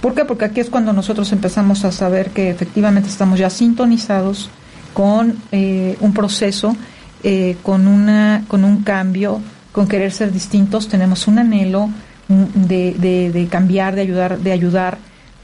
[0.00, 0.24] ¿Por qué?
[0.24, 4.50] Porque aquí es cuando nosotros empezamos a saber que efectivamente estamos ya sintonizados
[4.92, 6.76] con eh, un proceso,
[7.24, 9.40] eh, con, una, con un cambio,
[9.72, 11.90] con querer ser distintos, tenemos un anhelo
[12.28, 14.98] de, de, de cambiar, de ayudar, de ayudar,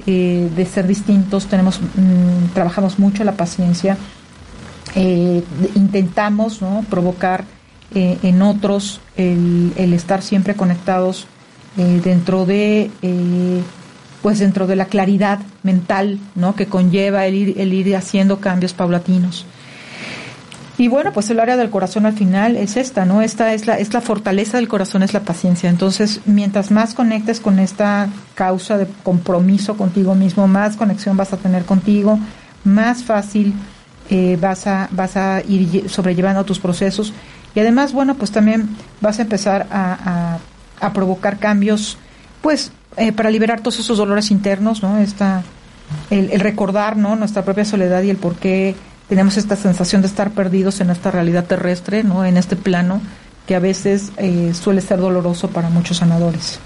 [0.07, 3.97] eh, de ser distintos, tenemos, mmm, trabajamos mucho la paciencia,
[4.97, 5.45] eh,
[5.77, 6.85] intentamos ¿no?
[6.91, 7.45] provocar
[7.95, 11.27] eh, en otros el, estar siempre conectados
[11.77, 13.63] eh, dentro de eh,
[14.23, 16.55] pues dentro de la claridad mental ¿no?
[16.55, 19.45] que conlleva el ir, el ir haciendo cambios paulatinos.
[20.79, 23.21] Y bueno, pues el área del corazón al final es esta, ¿no?
[23.21, 25.69] Esta es la, es la fortaleza del corazón, es la paciencia.
[25.69, 31.37] Entonces, mientras más conectes con esta causa de compromiso contigo mismo, más conexión vas a
[31.37, 32.19] tener contigo,
[32.65, 33.53] más fácil
[34.41, 37.13] vas, a, vas a ir sobrellevando tus procesos
[37.55, 38.69] y además, bueno, pues también
[39.01, 40.39] vas a empezar a,
[40.81, 41.99] a, provocar cambios,
[42.41, 44.99] pues, eh, para liberar todos esos dolores internos, ¿no?
[44.99, 45.43] Esta,
[46.11, 47.15] el, el, recordar, ¿no?
[47.17, 48.75] Nuestra propia soledad y el por qué
[49.09, 52.25] tenemos esta sensación de estar perdidos en esta realidad terrestre, ¿no?
[52.25, 53.01] En este plano
[53.47, 56.59] que a veces eh, suele ser doloroso para muchos sanadores.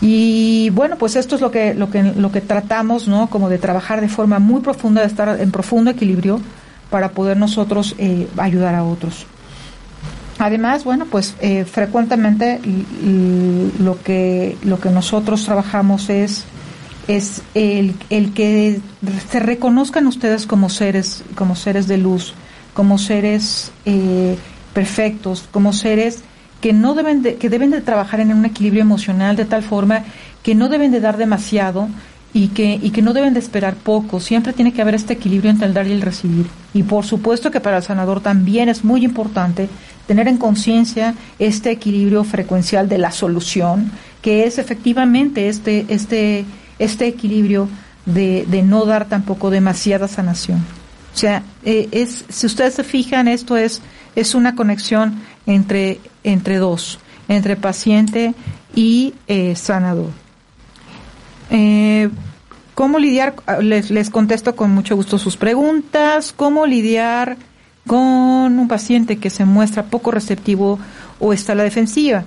[0.00, 3.28] Y bueno, pues esto es lo que, lo que, lo que tratamos, ¿no?
[3.28, 6.40] Como de trabajar de forma muy profunda, de estar en profundo equilibrio
[6.90, 9.26] para poder nosotros eh, ayudar a otros.
[10.44, 12.60] Además, bueno, pues eh, frecuentemente
[13.78, 16.44] lo que, lo que nosotros trabajamos es,
[17.08, 18.78] es el, el que
[19.30, 22.34] se reconozcan ustedes como seres, como seres de luz,
[22.74, 24.36] como seres eh,
[24.74, 26.18] perfectos, como seres
[26.60, 30.04] que no deben de, que deben de trabajar en un equilibrio emocional de tal forma
[30.42, 31.88] que no deben de dar demasiado
[32.34, 34.20] y que, y que no deben de esperar poco.
[34.20, 36.46] Siempre tiene que haber este equilibrio entre el dar y el recibir.
[36.74, 39.68] Y por supuesto que para el sanador también es muy importante
[40.08, 46.44] tener en conciencia este equilibrio frecuencial de la solución, que es efectivamente este, este,
[46.80, 47.68] este equilibrio
[48.04, 50.58] de, de no dar tampoco demasiada sanación.
[50.58, 53.80] O sea, eh, es, si ustedes se fijan, esto es,
[54.16, 58.34] es una conexión entre, entre dos, entre paciente
[58.74, 60.23] y eh, sanador.
[61.50, 62.10] Eh,
[62.74, 63.34] ¿Cómo lidiar?
[63.60, 66.32] Les, les contesto con mucho gusto sus preguntas.
[66.36, 67.36] ¿Cómo lidiar
[67.86, 70.78] con un paciente que se muestra poco receptivo
[71.20, 72.24] o está a la defensiva?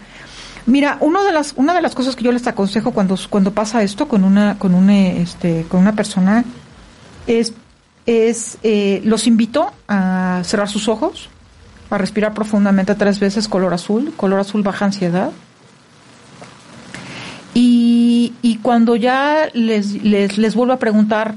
[0.68, 3.84] Mira, uno de las, una de las cosas que yo les aconsejo cuando, cuando pasa
[3.84, 6.44] esto con una, con una, este, con una persona
[7.26, 7.54] es,
[8.06, 11.30] es eh, los invito a cerrar sus ojos,
[11.90, 14.14] a respirar profundamente tres veces color azul.
[14.18, 15.32] Color azul baja ansiedad.
[17.54, 18.07] Y,
[18.42, 21.36] y cuando ya les, les, les vuelvo a preguntar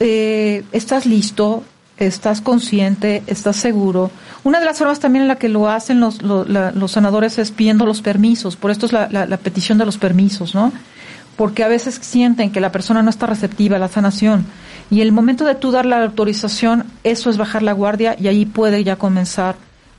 [0.00, 1.62] eh, estás listo,
[1.96, 4.10] estás consciente, estás seguro.
[4.42, 7.86] Una de las formas también en la que lo hacen los, los sanadores es pidiendo
[7.86, 10.72] los permisos, por esto es la, la- la petición de los permisos, ¿no?
[11.36, 14.44] Porque a veces sienten que la persona no está receptiva a la sanación.
[14.90, 18.44] Y el momento de tú dar la autorización, eso es bajar la guardia y ahí
[18.46, 19.56] puede ya comenzar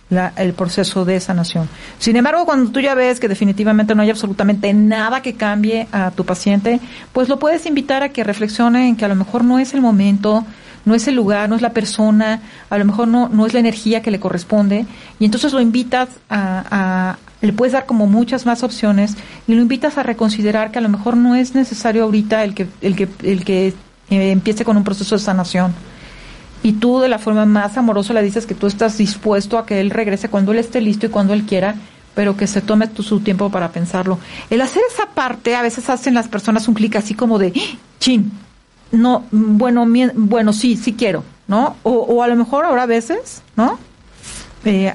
[0.09, 1.67] la- el proceso de sanación.
[1.99, 6.11] Sin embargo, cuando tú ya ves que definitivamente no hay absolutamente nada que cambie a
[6.11, 6.79] tu paciente,
[7.11, 9.81] pues lo puedes invitar a que reflexione en que a lo mejor no es el
[9.81, 10.45] momento,
[10.85, 13.59] no es el lugar, no es la persona, a lo mejor no, no es la
[13.59, 14.85] energía que le corresponde,
[15.19, 19.15] y entonces lo invitas a, a- le puedes dar como muchas más opciones
[19.47, 22.67] y lo invitas a reconsiderar que a lo mejor no es necesario ahorita el que,
[22.81, 23.67] el que, el que
[24.09, 25.73] eh, empiece con un proceso de sanación
[26.65, 29.79] y tú de la forma más amorosa le dices que tú estás dispuesto a que
[29.79, 31.75] él regrese cuando él esté listo y cuando él quiera,
[32.15, 34.17] pero que se tome tu, su tiempo para pensarlo.
[34.49, 37.77] El hacer esa parte a veces hacen las personas un clic así como de, ¡Ah!
[37.99, 38.31] chin,
[38.91, 41.75] no, bueno, mie- bueno, sí, sí quiero, ¿no?
[41.83, 43.77] O, o a lo mejor ahora a veces, ¿no?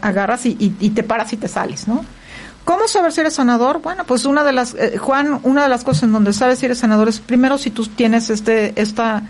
[0.03, 2.05] Agarras y, y- y te paras y te sales, ¿no?
[2.65, 3.81] ¿Cómo saber si eres sanador?
[3.81, 6.67] Bueno, pues una de las, eh, Juan, una de las cosas en donde sabes si
[6.67, 9.23] eres sanador es primero si tú tienes este, esta,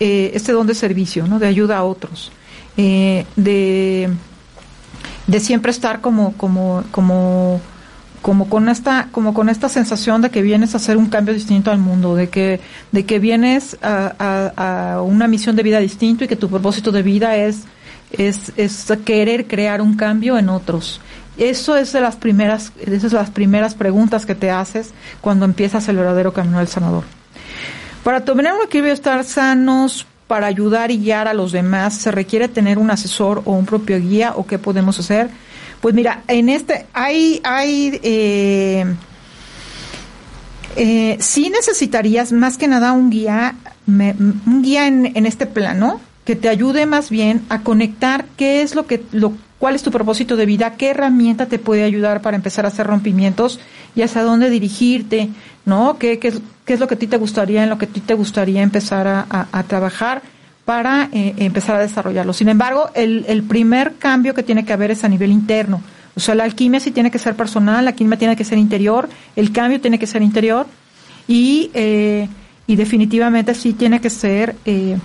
[0.00, 1.38] eh, este don de servicio, ¿no?
[1.38, 2.32] De ayuda a otros,
[2.76, 4.10] eh, de,
[5.26, 7.60] de siempre estar como, como, como,
[8.22, 11.70] como con esta, como con esta sensación de que vienes a hacer un cambio distinto
[11.70, 12.60] al mundo, de que,
[12.92, 17.02] de que vienes a, a- una misión de vida distinto y que tu propósito de
[17.02, 17.62] vida es,
[18.10, 21.00] es, es querer crear un cambio en otros.
[21.38, 25.86] Eso es de las primeras, esas son las primeras preguntas que te haces cuando empiezas
[25.88, 27.04] el verdadero camino del sanador.
[28.06, 32.46] Para tener un equilibrio estar sanos, para ayudar y guiar a los demás, ¿se requiere
[32.46, 35.28] tener un asesor o un propio guía o qué podemos hacer?
[35.80, 38.84] Pues mira, en este hay, hay eh,
[40.76, 46.00] eh, sí necesitarías más que nada un guía, me- un guía en, en este plano
[46.24, 49.02] que te ayude más bien a conectar qué es lo que,
[49.58, 52.86] cuál es tu propósito de vida, qué herramienta te puede ayudar para empezar a hacer
[52.86, 53.60] rompimientos
[53.94, 55.30] y hacia dónde dirigirte,
[55.64, 55.98] ¿no?
[55.98, 56.32] ¿Qué, qué,
[56.64, 58.62] qué es lo que a ti te gustaría, en lo que a ti te gustaría
[58.62, 60.22] empezar a, trabajar
[60.64, 62.32] para eh, empezar a desarrollarlo.
[62.32, 65.80] Sin embargo, el, el primer cambio que tiene que haber es a nivel interno.
[66.16, 69.08] O sea, la alquimia sí tiene que ser personal, la alquimia tiene que ser interior,
[69.36, 70.66] el cambio tiene que ser interior
[71.28, 72.26] y, eh,
[72.66, 74.96] y definitivamente sí tiene que ser eh,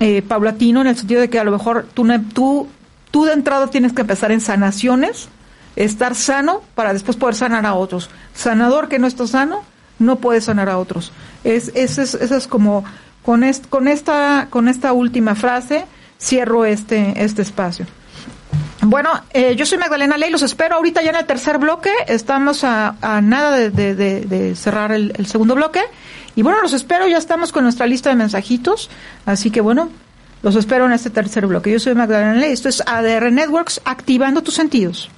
[0.00, 2.68] eh, paulatino en el sentido de que a lo mejor tú, tú,
[3.14, 5.28] tú de entrada tienes que empezar en sanaciones,
[5.76, 8.10] estar sano para después poder sanar a otros.
[8.34, 9.62] Sanador que no está sano
[10.00, 11.12] no puede sanar a otros.
[11.44, 12.84] Es, eso es, eso es como
[13.22, 15.84] con, con esta con esta última frase
[16.20, 17.86] cierro este este espacio.
[18.82, 22.64] Bueno, eh, yo soy Magdalena Ley, los espero ahorita ya en el tercer bloque, estamos
[22.64, 25.82] a, nada de, de- cerrar el segundo bloque
[26.34, 28.90] y bueno, los espero, ya estamos con nuestra lista de mensajitos,
[29.24, 29.88] así que bueno,
[30.44, 31.72] los espero en este tercer bloque.
[31.72, 35.08] Yo soy Magdalena Ley, esto es ADR Networks, activando tus sentidos.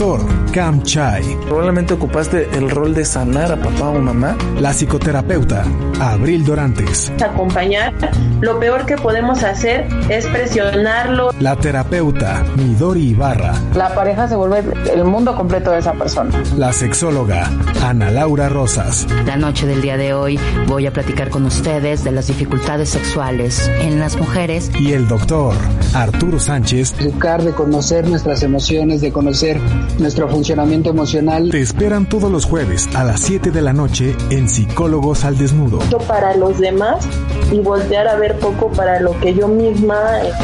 [0.00, 1.22] El doctor Cam Chai.
[1.46, 4.36] Probablemente ocupaste el rol de sanar a papá o mamá.
[4.58, 5.64] La psicoterapeuta
[6.00, 7.12] Abril Dorantes.
[7.22, 7.92] acompañar,
[8.40, 11.30] lo peor que podemos hacer es presionarlo.
[11.40, 13.54] La terapeuta Midori Ibarra.
[13.74, 16.30] La pareja se vuelve el mundo completo de esa persona.
[16.56, 17.50] La sexóloga
[17.82, 19.06] Ana Laura Rosas.
[19.26, 23.70] La noche del día de hoy voy a platicar con ustedes de las dificultades sexuales
[23.80, 24.70] en las mujeres.
[24.78, 25.54] Y el doctor
[25.94, 26.94] Arturo Sánchez.
[27.00, 29.60] Educar, de conocer nuestras emociones, de conocer
[29.98, 31.50] nuestro funcionamiento emocional.
[31.50, 35.80] Te esperan todos los jueves a las 7 de la noche en Psicólogos al Desnudo.
[36.08, 37.06] para los demás
[37.52, 39.98] y voltear a ver poco para lo que yo misma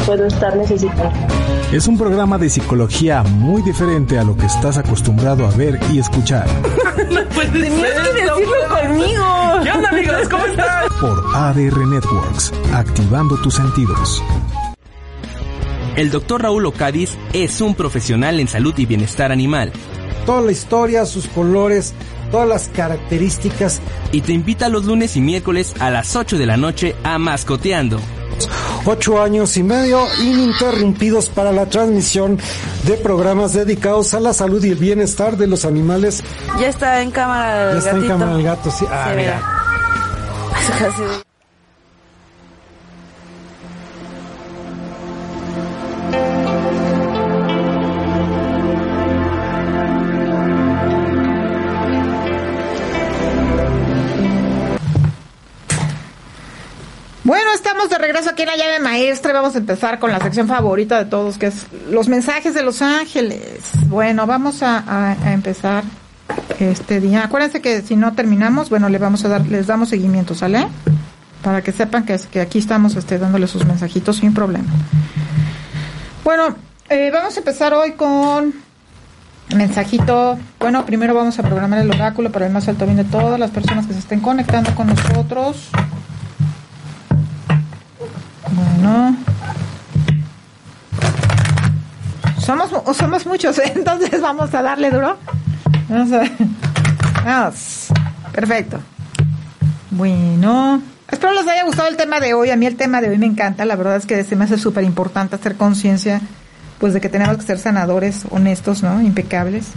[0.05, 1.09] puedo estar necesitando.
[1.71, 5.97] Es un programa de psicología muy diferente a lo que estás acostumbrado a ver y
[5.97, 6.45] escuchar.
[7.51, 9.25] Tenías que decirlo conmigo.
[9.63, 10.29] ¿Qué onda, amigos?
[10.29, 10.87] ¿Cómo están?
[11.01, 14.21] Por ADR Networks, activando tus sentidos.
[15.97, 19.71] El doctor Raúl Ocadiz es un profesional en salud y bienestar animal.
[20.27, 21.95] Toda la historia, sus colores,
[22.29, 23.81] todas las características.
[24.11, 27.99] Y te invita los lunes y miércoles a las 8 de la noche a Mascoteando.
[28.85, 32.37] Ocho años y medio ininterrumpidos para la transmisión
[32.83, 36.23] de programas dedicados a la salud y el bienestar de los animales.
[36.59, 38.85] Ya está en cámara el Ya está en cámara el gato, sí.
[38.87, 39.41] Ah, Se mira.
[41.01, 41.23] verá.
[58.37, 61.47] aquí en la llave maestra vamos a empezar con la sección favorita de todos, que
[61.47, 63.61] es los mensajes de los ángeles.
[63.87, 65.83] Bueno, vamos a empezar
[66.59, 67.23] este día.
[67.23, 70.67] Acuérdense que si no terminamos, bueno, le vamos a dar, les damos seguimiento, ¿sale?
[71.41, 74.69] Para que sepan que, que aquí estamos este, dándole sus mensajitos sin problema.
[76.23, 76.55] Bueno,
[76.89, 78.53] eh, vamos a empezar hoy con
[79.55, 80.37] mensajito.
[80.59, 83.49] Bueno, primero vamos a programar el oráculo para el más alto bien de todas las
[83.49, 85.71] personas que se estén conectando con nosotros.
[88.57, 89.15] Bueno.
[92.39, 95.17] Somos, somos muchos, entonces vamos a darle duro.
[95.89, 96.23] Vamos a
[97.23, 97.87] Vamos.
[98.31, 98.79] Perfecto.
[99.91, 100.81] Bueno.
[101.09, 102.49] Espero les haya gustado el tema de hoy.
[102.49, 103.65] A mí el tema de hoy me encanta.
[103.65, 106.21] La verdad es que se me hace súper importante hacer conciencia
[106.79, 109.01] pues de que tenemos que ser sanadores, honestos, ¿no?
[109.01, 109.67] Impecables.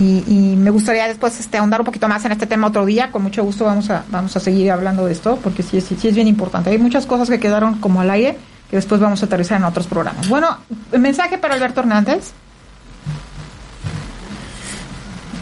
[0.00, 3.12] Y, y me gustaría después este, ahondar un poquito más en este tema otro día.
[3.12, 6.08] Con mucho gusto vamos a, vamos a seguir hablando de esto porque sí, es- sí
[6.08, 6.70] es bien importante.
[6.70, 8.36] Hay muchas cosas que quedaron como al aire
[8.70, 10.28] que después vamos a aterrizar en otros programas.
[10.28, 10.58] Bueno,
[10.98, 12.32] mensaje para Alberto Hernández.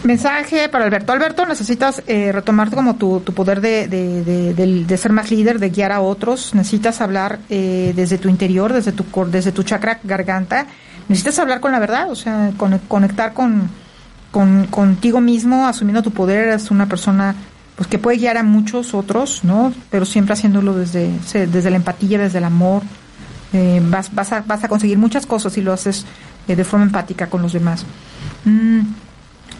[0.05, 1.13] Mensaje para Alberto.
[1.13, 4.53] Alberto, necesitas eh, retomar como tu, tu poder de, de,
[4.85, 6.55] de- ser más líder, de guiar a otros.
[6.55, 10.67] Necesitas hablar eh, desde tu interior, desde tu, desde tu chakra garganta.
[11.09, 13.71] Necesitas hablar con la verdad, o sea, con- conectar con,
[14.33, 16.49] con, contigo mismo, asumiendo tu poder.
[16.49, 17.37] Eres una persona
[17.77, 19.73] pues que puede guiar a muchos otros, ¿no?
[19.91, 21.11] Pero siempre haciéndolo desde,
[21.47, 22.83] desde la empatía, desde el amor.
[23.53, 26.05] Eh, vas, vas, a, vas a conseguir muchas cosas si lo haces
[26.49, 27.85] eh, de forma empática con los demás.
[28.45, 28.81] Mm.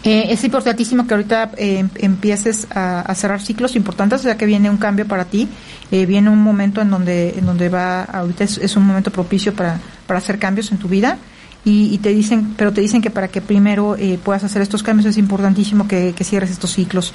[0.03, 4.45] Eh, es importantísimo que ahorita eh, em- empieces a, a cerrar ciclos importantes, ya que
[4.45, 5.47] viene un cambio para ti,
[5.91, 9.53] eh, viene un momento en donde, en donde va, ahorita es, es un momento propicio
[9.53, 11.17] para, para hacer cambios en tu vida.
[11.65, 14.83] Y, y te dicen, pero te dicen que para que primero eh, puedas hacer estos
[14.83, 17.13] cambios es importantísimo que, cierres estos ciclos.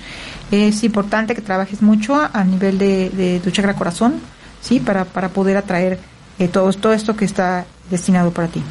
[0.51, 4.21] Es importante que trabajes mucho a nivel de, de tu chakra corazón,
[4.63, 5.99] sí, para, para poder atraer
[6.39, 8.63] eh, todo, todo esto que está destinado para ti.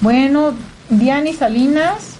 [0.00, 0.54] Bueno,
[0.88, 2.19] Diani Salinas.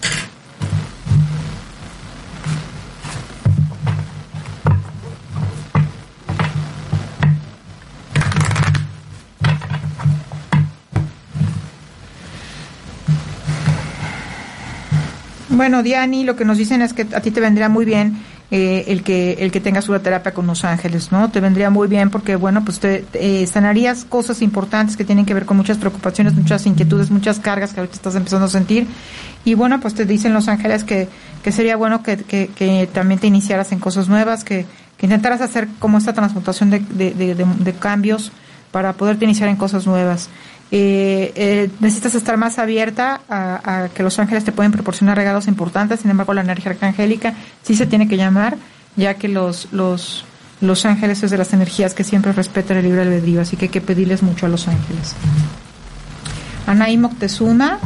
[15.60, 18.16] Bueno, Diani, lo que nos dicen es que a ti te vendría muy bien
[18.50, 21.30] eh, el que el que tengas una terapia con los ángeles, ¿no?
[21.30, 25.34] Te vendría muy bien porque, bueno, pues te, eh, sanarías cosas importantes que tienen que
[25.34, 28.86] ver con muchas preocupaciones, muchas inquietudes, muchas cargas que ahorita estás empezando a sentir.
[29.44, 31.10] Y bueno, pues te dicen los ángeles que,
[31.44, 34.64] que sería bueno que, que, también te iniciaras en cosas nuevas, que,
[34.96, 38.32] que intentaras hacer como esta transmutación de, de, de- de cambios
[38.72, 40.30] para poderte iniciar en cosas nuevas.
[40.72, 46.00] Eh, eh, necesitas estar más abierta a, que los ángeles te pueden proporcionar regalos importantes,
[46.00, 48.56] sin embargo la energía arcangélica sí se tiene que llamar,
[48.94, 50.24] ya que los, los,
[50.60, 53.70] los ángeles es de las energías que siempre respetan el libre albedrío, así que hay
[53.70, 55.16] que pedirles mucho a los ángeles.
[56.68, 57.80] Anaí Moctezuma.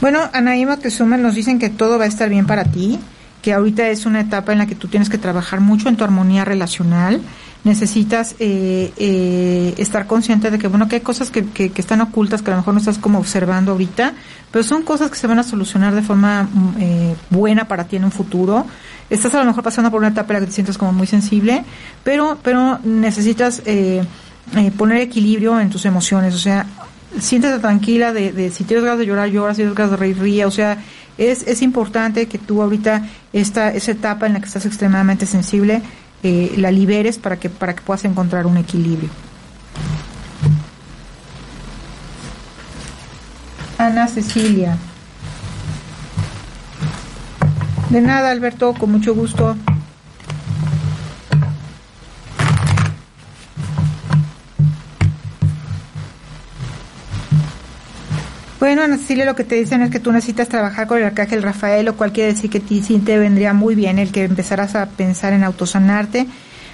[0.00, 2.98] Bueno, Anaí Moctezuma nos dicen que todo va a estar bien para ti,
[3.42, 6.04] que ahorita es una etapa en la que tú tienes que trabajar mucho en tu
[6.04, 7.20] armonía relacional.
[7.64, 12.42] Necesitas eh, eh, estar consciente de que, bueno, que hay cosas que, que, están ocultas,
[12.42, 14.14] que a lo mejor no estás como observando ahorita,
[14.50, 17.96] pero son cosas que se van a solucionar de forma mm, eh, buena para ti
[17.96, 18.66] en un futuro.
[19.08, 21.06] Estás a lo mejor pasando por una etapa en la que te sientes como muy
[21.06, 21.64] sensible,
[22.02, 24.02] pero, pero necesitas eh,
[24.56, 26.66] eh, poner equilibrio en tus emociones, o sea,
[27.18, 30.18] siéntete tranquila de, de si tienes ganas de llorar, llora, si tienes ganas de reír,
[30.18, 30.78] ríe, o sea,
[31.20, 35.82] es, es importante que tú ahorita esta, esa etapa en la que estás extremadamente sensible,
[36.22, 39.10] eh, la liberes para que, para que puedas encontrar un equilibrio.
[43.76, 44.78] Ana Cecilia.
[47.90, 49.56] De nada, Alberto, con mucho gusto.
[58.60, 61.86] Bueno, Ana lo que te dicen es que tú necesitas trabajar con el arcángel Rafael,
[61.86, 64.84] lo cual quiere decir que ti sí te vendría muy bien el que empezaras a
[64.84, 66.26] pensar en autosanarte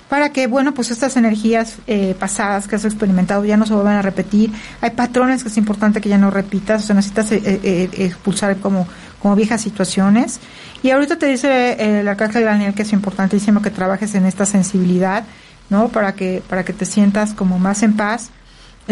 [0.08, 3.94] para que, bueno, pues estas energías eh, pasadas que has experimentado ya no se vuelvan
[3.94, 4.50] a repetir.
[4.80, 8.56] Hay patrones que es importante que ya no repitas, o sea, necesitas eh, eh, expulsar
[8.56, 8.88] como,
[9.22, 10.40] como viejas situaciones.
[10.82, 15.22] Y ahorita te dice el arcángel Daniel que es importantísimo que trabajes en esta sensibilidad,
[15.70, 15.88] ¿no?
[15.88, 18.30] Para que, para que te sientas como más en paz.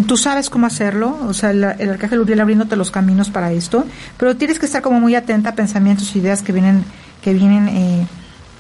[0.03, 3.85] Tú sabes cómo hacerlo, o sea, el, el arcángel Uriel abriéndote los caminos para esto,
[4.17, 6.85] pero tienes que estar como muy atenta a pensamientos, ideas que vienen,
[7.23, 8.07] que vienen eh,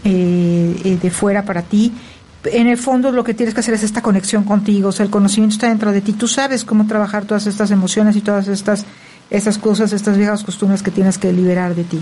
[0.04, 1.92] eh, eh, de fuera para ti.
[2.44, 5.10] En el fondo lo que tienes que hacer es esta conexión contigo, o sea, el
[5.10, 8.84] conocimiento está dentro de ti, tú sabes cómo trabajar todas estas emociones y todas estas
[9.30, 12.00] esas cosas, estas viejas costumbres que tienes que liberar de ti.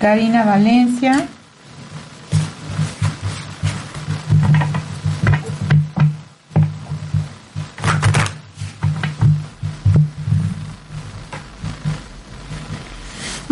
[0.00, 1.28] Karina Valencia.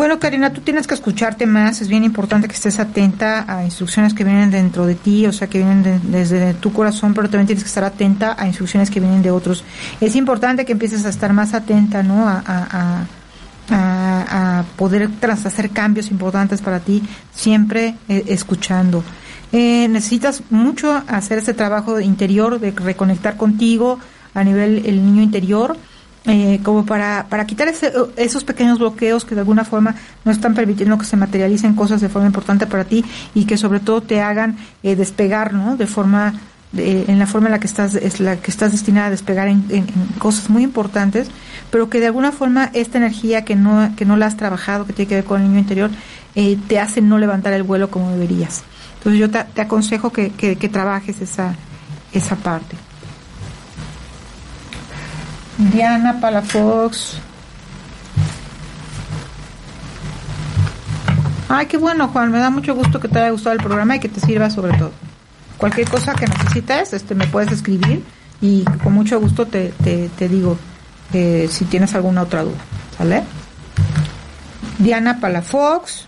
[0.02, 1.80] Bueno, Karina, tú tienes que escucharte más.
[1.80, 5.46] Es bien importante que estés atenta a instrucciones que vienen dentro de ti, o sea,
[5.46, 8.98] que vienen de- desde tu corazón, pero también tienes que estar atenta a instrucciones que
[8.98, 9.62] vienen de otros.
[10.00, 12.26] Es importante que empieces a estar más atenta, ¿no?
[12.28, 13.06] A, a-
[14.76, 17.00] poder tras hacer cambios importantes para ti,
[17.32, 19.04] siempre eh, escuchando.
[19.52, 24.00] Eh, necesitas mucho hacer ese trabajo interior de reconectar contigo
[24.34, 25.76] a nivel el niño interior
[26.24, 29.94] eh, como para, para quitar ese- esos pequeños bloqueos que de alguna forma
[30.24, 33.04] no están permitiendo que se materialicen cosas de forma importante para ti
[33.34, 35.76] y que sobre todo te hagan eh, despegar, ¿no?
[35.76, 36.34] De forma,
[36.70, 39.48] de- en la forma en la que estás, es la que estás destinada a despegar
[39.48, 39.64] en,
[40.18, 41.28] cosas muy importantes,
[41.70, 44.92] pero que de alguna forma esta energía que no, que no la has trabajado, que
[44.92, 45.90] tiene que ver con el niño interior,
[46.36, 48.62] eh, te hace no levantar el vuelo como deberías.
[48.98, 51.56] Entonces yo te, te aconsejo que, que, que trabajes esa,
[52.12, 52.76] esa parte.
[55.70, 57.18] Diana Palafox.
[61.48, 62.32] Ay, qué bueno, Juan.
[62.32, 64.76] Me da mucho gusto que te haya gustado el programa y que te sirva sobre
[64.76, 64.92] todo.
[65.58, 68.02] Cualquier cosa que necesites, este, me puedes escribir
[68.40, 70.58] y con mucho gusto te, te, digo
[71.12, 72.56] eh, si tienes alguna otra duda.
[72.96, 73.22] ¿Sale?
[74.78, 76.06] Diana Palafox.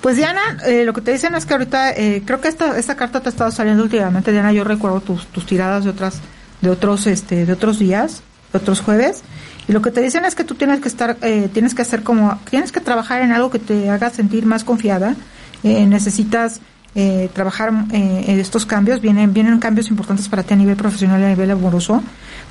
[0.00, 2.96] Pues Diana, eh, lo que te dicen es que ahorita, eh, creo que esta, esta
[2.96, 6.20] carta te ha estado saliendo últimamente, Diana, yo recuerdo tus, tus tiradas de otras,
[6.62, 9.22] de otros, este, de otros días, de otros jueves,
[9.68, 12.02] y lo que te dicen es que tú tienes que estar, eh, tienes que hacer
[12.02, 15.14] como, tienes que trabajar en algo que te haga sentir más confiada,
[15.62, 16.60] eh, necesitas
[16.94, 21.20] eh, trabajar eh, en estos cambios, vienen, vienen cambios importantes para ti a nivel profesional
[21.20, 22.02] y a nivel amoroso,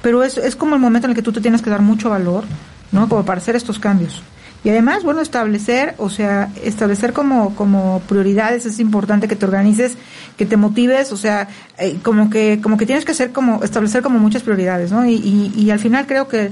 [0.01, 2.09] pero es, es como el momento en el que tú te tienes que dar mucho
[2.09, 2.45] valor,
[2.91, 3.07] ¿no?
[3.07, 4.23] Como para hacer estos cambios.
[4.63, 9.97] Y además, bueno, establecer, o sea, establecer como, como prioridades, es importante que te organices,
[10.37, 11.47] que te motives, o sea,
[11.79, 15.05] eh, como que, como que tienes que hacer como, establecer como muchas prioridades, ¿no?
[15.05, 16.51] Y, y, y al final creo que,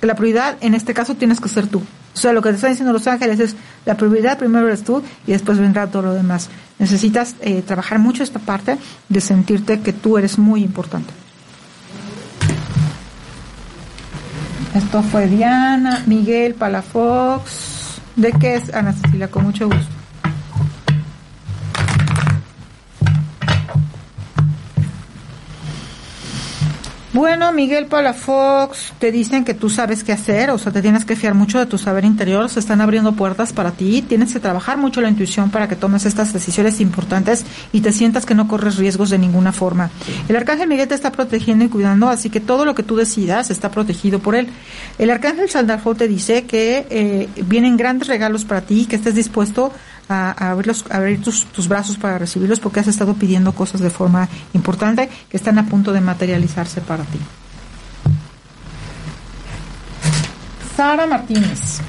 [0.00, 1.82] que la prioridad, en este caso, tienes que ser tú.
[2.14, 5.02] O sea, lo que te están diciendo los ángeles es, la prioridad primero eres tú
[5.26, 6.48] y después vendrá todo lo demás.
[6.78, 11.12] Necesitas eh, trabajar mucho esta parte de sentirte que tú eres muy importante.
[14.74, 18.00] Esto fue Diana, Miguel Palafox.
[18.16, 19.28] ¿De qué es Ana Cecilia?
[19.28, 19.99] Con mucho gusto.
[27.20, 31.16] Bueno, Miguel Palafox, te dicen que tú sabes qué hacer, o sea, te tienes que
[31.16, 34.78] fiar mucho de tu saber interior, se están abriendo puertas para ti, tienes que trabajar
[34.78, 37.44] mucho la intuición para que tomes estas decisiones importantes
[37.74, 39.90] y te sientas que no corres riesgos de ninguna forma.
[40.30, 43.50] El arcángel Miguel te está protegiendo y cuidando, así que todo lo que tú decidas
[43.50, 44.48] está protegido por él.
[44.98, 49.66] El arcángel Sandalfo te dice que eh, vienen grandes regalos para ti, que estés dispuesto
[49.66, 49.72] a,
[50.10, 54.28] a abrirlos, abrir tus, tus brazos para recibirlos porque has estado pidiendo cosas de forma
[54.52, 57.20] importante que están a punto de materializarse para ti.
[60.76, 61.80] Sara Martínez.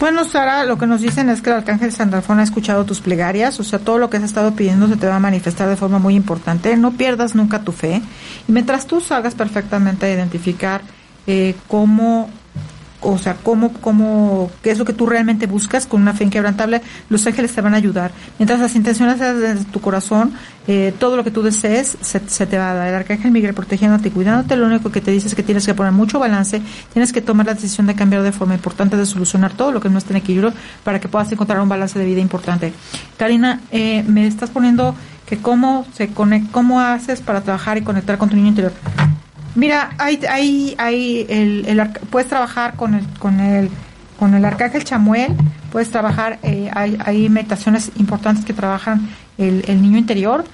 [0.00, 3.58] Bueno, Sara, lo que nos dicen es que el arcángel Sandalfón ha escuchado tus plegarias,
[3.58, 5.98] o sea, todo lo que has estado pidiendo se te va a manifestar de forma
[5.98, 6.76] muy importante.
[6.76, 8.00] No pierdas nunca tu fe.
[8.46, 10.82] Y mientras tú salgas perfectamente a identificar
[11.26, 12.30] eh, cómo,
[13.00, 16.82] o sea, cómo, cómo, qué es lo que tú realmente buscas con una fe inquebrantable,
[17.08, 18.10] los ángeles te van a ayudar.
[18.38, 20.32] Mientras las intenciones desde tu corazón,
[20.66, 22.88] eh, todo lo que tú desees se, se te va a dar.
[22.88, 25.74] El arcángel Miguel protegiéndote y cuidándote, lo único que te dice es que tienes que
[25.74, 26.60] poner mucho balance,
[26.92, 29.88] tienes que tomar la decisión de cambiar de forma importante, de solucionar todo lo que
[29.88, 30.52] no esté en equilibrio
[30.84, 32.72] para que puedas encontrar un balance de vida importante.
[33.16, 34.94] Karina, eh, me estás poniendo
[35.26, 38.72] que cómo se conect, cómo haces para trabajar y conectar con tu niño interior.
[39.58, 43.68] Mira, hay, hay, hay el, el puedes trabajar con el, con el,
[44.16, 45.34] con el arcángel Chamuel,
[45.72, 50.44] puedes trabajar, eh, hay, hay meditaciones importantes que trabajan el, niño interior.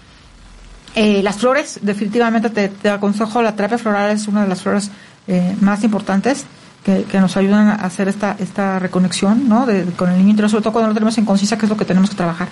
[0.94, 4.90] Eh, las flores, definitivamente te, aconsejo, la terapia floral es una de las flores
[5.26, 6.46] eh, más importantes
[6.82, 9.66] que, que nos ayudan a hacer esta, esta reconexión ¿no?
[9.66, 11.76] de, con el niño interior, sobre todo cuando lo tenemos en conciencia, que es lo
[11.76, 12.48] que tenemos que trabajar.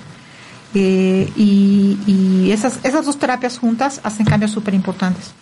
[0.75, 5.33] Eh, y y esas, esas dos terapias juntas hacen cambios súper importantes.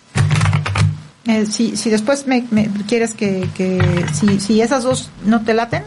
[1.25, 3.79] Eh, si, si después me, me quieres que, que
[4.13, 5.83] si, si esas dos no te laten,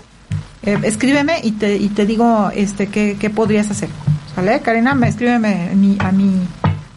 [0.63, 3.89] eh, escríbeme y te, y te digo este qué, qué podrías hacer.
[4.35, 4.61] ¿Sale?
[4.61, 6.41] Karina, me escríbeme a mi, a mi,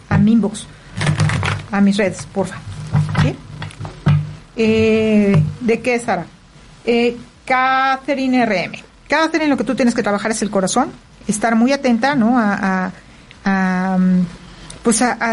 [0.09, 0.65] a mi inbox,
[1.71, 2.57] a mis redes, porfa.
[3.21, 3.35] ¿Sí?
[4.55, 6.25] Eh, ¿De qué, Sara?
[6.85, 8.73] Eh, Catherine RM.
[9.07, 10.91] Catherine, lo que tú tienes que trabajar es el corazón,
[11.27, 12.37] estar muy atenta, ¿no?
[12.39, 12.53] A,
[12.85, 12.91] a-
[13.45, 14.25] a, mm,
[14.87, 15.31] pues a, a-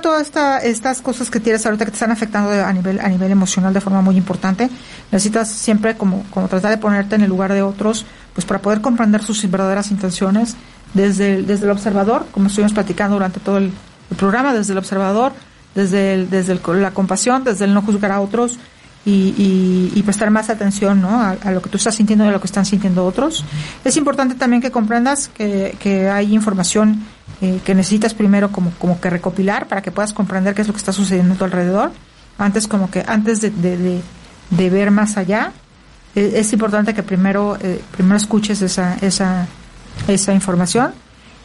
[0.00, 3.32] todas esta- estas cosas que tienes ahorita que te están afectando a nivel a nivel
[3.32, 4.70] emocional de forma muy importante.
[5.10, 8.80] Necesitas siempre como, como tratar de ponerte en el lugar de otros, pues para poder
[8.80, 10.54] comprender sus verdaderas intenciones
[10.92, 13.72] desde el, desde el observador, como estuvimos platicando durante todo el,
[14.16, 15.32] programa, desde el observador,
[15.74, 18.60] desde el, desde el- la compasión, desde el no juzgar a otros
[19.04, 21.20] y, y- prestar más atención ¿no?
[21.20, 23.44] a, a lo que tú estás sintiendo y a lo que están sintiendo otros.
[23.84, 27.02] Es importante también que comprendas que, que hay información
[27.40, 30.74] eh, que necesitas primero como, como que recopilar para que puedas comprender qué es lo
[30.74, 31.92] que está sucediendo a tu alrededor.
[32.38, 34.00] Antes como que antes de, de,
[34.50, 35.52] de- ver más allá,
[36.14, 39.46] eh, es importante que primero, eh, primero escuches esa, esa,
[40.08, 40.92] esa información.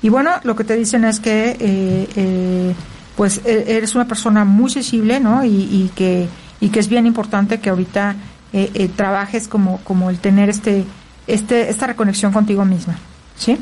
[0.02, 2.76] Y bueno, lo que te dicen es que eh, eh,
[3.16, 5.44] pues e- eres una persona muy sensible, ¿no?
[5.44, 6.28] Y, y que
[6.62, 8.16] y que es bien importante que ahorita
[8.96, 10.84] trabajes como como el tener este
[11.28, 12.96] este esta reconexión contigo misma,
[13.38, 13.58] ¿sí?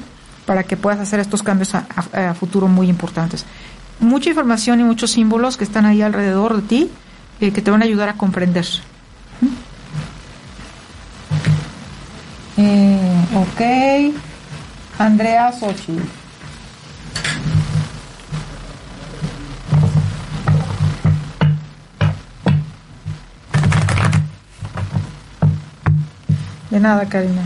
[0.47, 3.45] Para que puedas hacer estos cambios a, futuro muy importantes.
[3.99, 6.89] Mucha información y muchos símbolos que están ahí alrededor de ti
[7.39, 8.65] eh, que te van a ayudar a comprender.
[9.41, 9.47] ¿Mm?
[12.57, 13.61] Eh, ok.
[14.97, 15.99] Andrea Sochi.
[26.71, 27.43] De nada, Karina.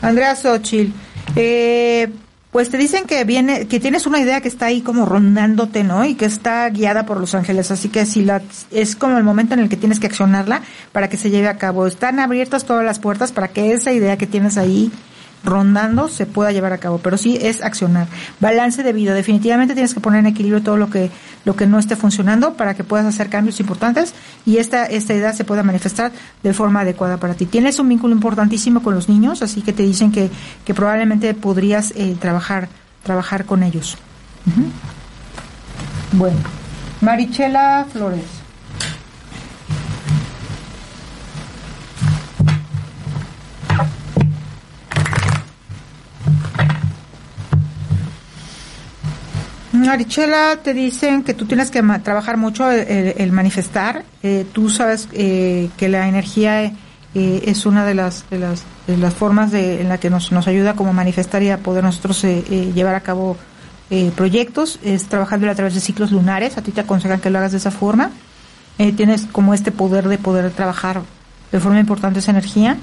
[0.00, 0.92] Andrea Xochitl,
[1.36, 2.08] eh,
[2.50, 6.04] pues te dicen que viene, que tienes una idea que está ahí como rondándote, ¿no?
[6.04, 9.54] Y que está guiada por los ángeles, así que si la, es como el momento
[9.54, 10.62] en el que tienes que accionarla
[10.92, 11.86] para que se lleve a cabo.
[11.86, 14.92] Están abiertas todas las puertas para que esa idea que tienes ahí
[15.44, 18.06] rondando se pueda llevar a cabo, pero sí es accionar.
[18.40, 21.10] Balance de vida, definitivamente tienes que poner en equilibrio todo lo que
[21.44, 24.14] lo que no esté funcionando para que puedas hacer cambios importantes
[24.46, 27.46] y esta esta idea se pueda manifestar de forma adecuada para ti.
[27.46, 30.30] Tienes un vínculo importantísimo con los niños, así que te dicen que
[30.64, 32.68] que probablemente podrías eh, trabajar
[33.02, 33.96] trabajar con ellos.
[36.12, 36.38] Bueno,
[37.00, 38.43] Marichela Flores.
[49.86, 54.04] Marichela, te dicen que tú tienes que trabajar mucho el, el- manifestar.
[54.22, 56.72] Eh, tú sabes eh, que la energía eh,
[57.14, 60.46] es una de las, de las, de las formas de, en la que nos, nos
[60.48, 63.36] ayuda como manifestar y a poder nosotros eh, eh, llevar a cabo
[64.16, 64.80] proyectos.
[64.82, 66.58] Es trabajando a través de ciclos lunares.
[66.58, 68.10] A ti te aconsejan que lo hagas de esa forma.
[68.96, 71.02] Tienes como este poder de poder trabajar
[71.52, 72.76] de forma importante esa energía.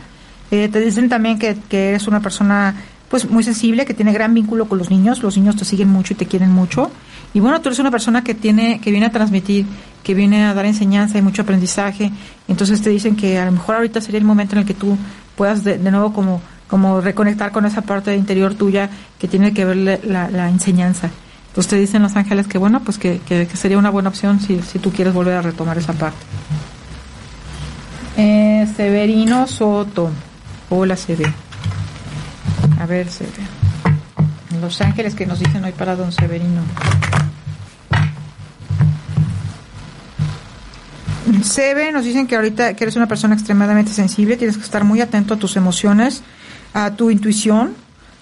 [0.49, 1.57] Te dicen también que
[1.89, 2.75] eres una persona
[3.11, 6.13] pues muy sensible, que tiene gran vínculo con los niños, los niños te siguen mucho
[6.13, 6.89] y te quieren mucho.
[7.33, 9.65] Y bueno, tú eres una persona que tiene, que viene a transmitir,
[10.03, 12.09] que viene a dar enseñanza y mucho aprendizaje.
[12.47, 14.97] Entonces te dicen que a lo mejor ahorita sería el momento en el que tú
[15.35, 18.89] puedas de, de nuevo como, como reconectar con esa parte interior tuya
[19.19, 21.09] que tiene que ver la, enseñanza.
[21.49, 24.39] Entonces te dicen los ángeles que bueno, pues que, que- que sería una buena opción
[24.39, 26.17] si, si tú quieres volver a retomar esa parte.
[28.17, 30.09] Eh, Severino Soto.
[30.69, 31.50] Hola, Severino.
[32.79, 33.07] A ver.
[34.59, 36.61] Los ángeles que nos dicen hoy para don Severino.
[41.43, 45.01] Sebe, nos dicen que ahorita que eres una persona extremadamente sensible, tienes que estar muy
[45.01, 46.23] atento a tus emociones,
[46.73, 47.73] a tu intuición.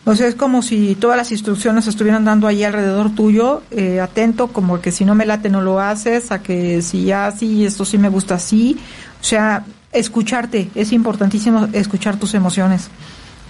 [0.05, 4.47] O sea, es como si todas las instrucciones estuvieran dando ahí alrededor tuyo, eh, atento,
[4.47, 7.85] como que si no me late no lo haces, a que si ya sí, esto
[7.85, 8.79] sí me gusta así.
[9.21, 12.89] O sea, escucharte, es importantísimo escuchar tus emociones.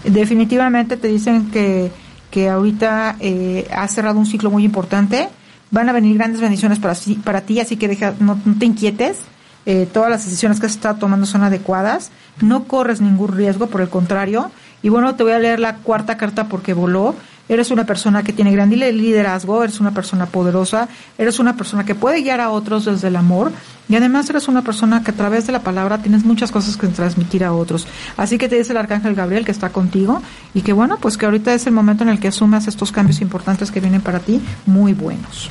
[0.04, 1.92] Definitivamente te dicen que,
[2.32, 5.30] que ahorita eh, cerrado un ciclo muy importante,
[5.72, 9.18] van a venir grandes bendiciones para, para ti, así que deja, no, no te inquietes,
[9.66, 13.82] eh, todas las decisiones que has estado tomando son adecuadas, no corres ningún riesgo, por
[13.82, 17.16] el contrario, y bueno, te voy a leer la cuarta carta porque voló.
[17.50, 20.88] Eres una persona que tiene gran li- liderazgo, eres una persona poderosa,
[21.18, 23.52] eres una persona que puede guiar a otros desde el amor
[23.90, 26.88] y además eres una persona que a través de la palabra tienes muchas cosas que
[26.88, 27.88] transmitir a otros.
[28.18, 30.22] Así que te dice el arcángel Gabriel que está contigo
[30.54, 33.20] y que bueno, pues que ahorita es el momento en el que asumas estos cambios
[33.20, 35.50] importantes que vienen para ti, muy buenos.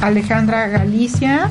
[0.00, 1.50] Alejandra Galicia.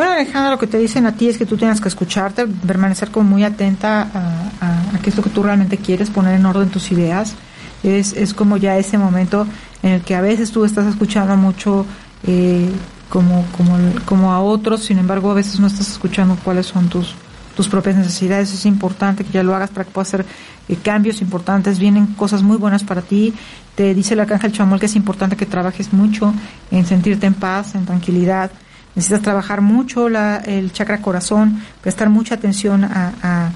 [0.00, 3.10] Bueno, Alejandra, lo que te dicen a ti es que tú tienes que escucharte, permanecer
[3.10, 6.70] como muy atenta a, a- qué es lo que tú realmente quieres, poner en orden
[6.70, 7.34] tus ideas.
[7.82, 9.46] Es, es como ya ese momento
[9.82, 11.84] en el que a veces tú estás escuchando mucho
[12.26, 12.70] eh,
[13.10, 17.14] como, a otros, sin embargo a veces no estás escuchando cuáles son tus,
[17.54, 18.54] tus propias necesidades.
[18.54, 20.24] Es importante que ya lo hagas para que puedas hacer
[20.70, 21.78] eh, cambios importantes.
[21.78, 23.34] Vienen cosas muy buenas para ti.
[23.74, 26.32] Te dice el arcángel Chamuel que es importante que trabajes mucho
[26.70, 28.50] en sentirte en paz, en tranquilidad.
[28.94, 33.50] Necesitas trabajar mucho la, el chakra corazón, prestar mucha atención a,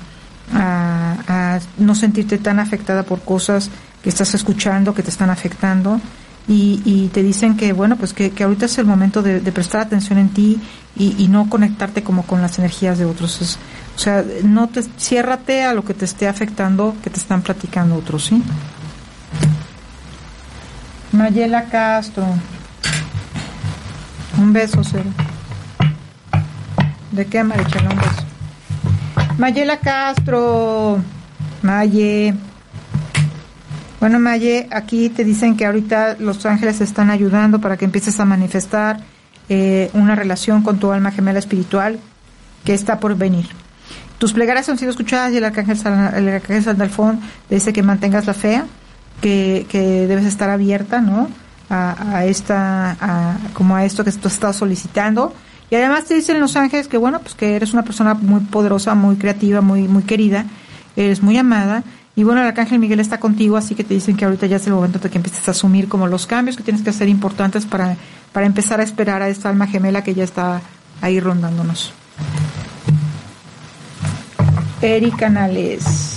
[1.78, 3.70] no sentirte tan afectada por cosas
[4.02, 6.00] que estás escuchando, que te están afectando.
[6.46, 10.18] Y, y te dicen que, bueno, pues que, ahorita es el momento de, prestar atención
[10.18, 10.60] en ti
[10.94, 13.40] y, y no conectarte como con las energías de otros.
[13.40, 13.58] Es-
[13.96, 17.94] o sea, no te, ciérrate a lo que te esté afectando, que te están platicando
[17.94, 18.42] otros, ¿sí?
[21.12, 22.24] Mayela Castro.
[24.38, 25.10] Un beso, Cero.
[27.12, 27.90] ¿De qué, Marichela?
[27.90, 28.24] Un beso.
[29.38, 30.98] Mayela Castro.
[31.62, 32.34] Maye.
[34.00, 38.24] Bueno, Maye, aquí te dicen que ahorita los ángeles están ayudando para que empieces a
[38.24, 39.00] manifestar
[39.48, 41.98] eh, una relación con tu alma gemela espiritual
[42.64, 43.48] que está por venir.
[44.18, 48.26] Tus plegarias han sido escuchadas y el arcángel, San- el arcángel Sandalfón dice que mantengas
[48.26, 48.62] la fe,
[49.20, 51.28] que, que debes estar abierta, ¿no?
[51.70, 55.32] A, a esta, a- como a esto que tú estado solicitando.
[55.70, 58.94] Y además te dicen los ángeles que, bueno, pues que eres una persona muy poderosa,
[58.94, 60.44] muy creativa, muy, muy querida,
[60.94, 61.82] eres muy amada.
[62.16, 64.66] Y bueno, el arcángel Miguel está contigo, así que te dicen que ahorita ya es
[64.66, 67.64] el momento de que empieces a asumir como los cambios que tienes que hacer importantes
[67.66, 67.96] para,
[68.32, 70.60] para empezar a esperar a esta alma gemela que ya está
[71.00, 71.92] ahí rondándonos.
[74.82, 76.13] Eric Canales.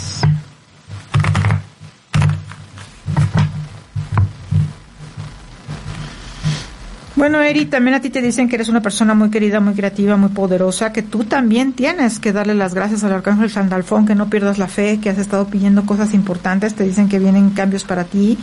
[7.18, 10.18] Bueno, Eri, también a ti te dicen que eres una persona muy querida, muy creativa,
[10.18, 14.30] muy poderosa, que tú también tienes que darle las gracias al arcángel Sandalfón, que no
[14.30, 18.04] pierdas la fe, que has estado pidiendo cosas importantes, te dicen que vienen cambios para
[18.04, 18.38] ti.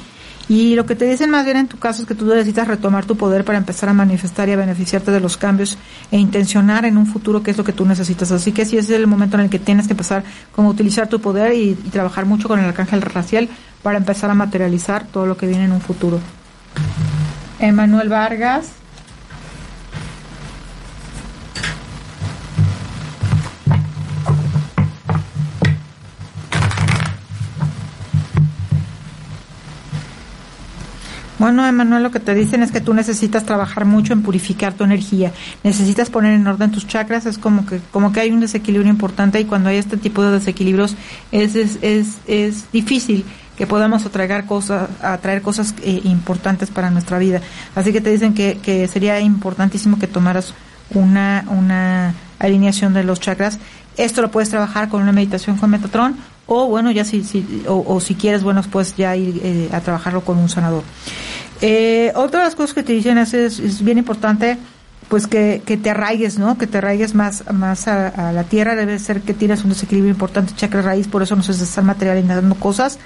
[0.49, 3.05] Y lo que te dicen más bien en tu caso es que tú necesitas retomar
[3.05, 5.79] tu poder para empezar a manifestar y a beneficiarte de los cambios
[6.11, 8.33] e intencionar en un futuro qué es lo que tú necesitas.
[8.33, 11.20] Así que sí es el momento en el que tienes que empezar como utilizar tu
[11.20, 13.49] poder y trabajar mucho con el arcángel racial
[13.85, 16.18] para empezar a materializar todo lo que viene en un futuro.
[17.59, 18.73] Emanuel Vargas.
[31.45, 34.83] Bueno, Emanuel, lo que te dicen es que tú necesitas trabajar mucho en purificar tu
[34.83, 35.31] energía.
[35.63, 37.27] Necesitas poner en orden tus chakras.
[37.27, 40.33] Es como que, como que hay un desequilibrio importante y cuando hay este tipo de
[40.33, 40.97] desequilibrios
[41.33, 43.27] es, es, es, es difícil
[43.57, 47.41] que podamos atraer cosas, atraer cosas eh, importantes para nuestra vida.
[47.75, 50.55] Así que te dicen que, sería importantísimo que tomaras
[50.91, 53.59] una, una alineación de los chakras.
[53.97, 58.01] Esto lo puedes trabajar con una meditación con Metatron o bueno, ya si, si o,
[58.01, 60.83] si quieres, bueno, pues ya ir eh, a trabajarlo con un sanador.
[61.63, 64.59] Eh, otra de las cosas que te dicen es, es, bien importante
[65.09, 66.59] pues que, que te arraigues, ¿no?
[66.59, 70.11] Que te arraigues más, más a, a la tierra, debe ser que tienes un desequilibrio
[70.11, 72.99] importante chakra raíz, por eso no se están materializando cosas.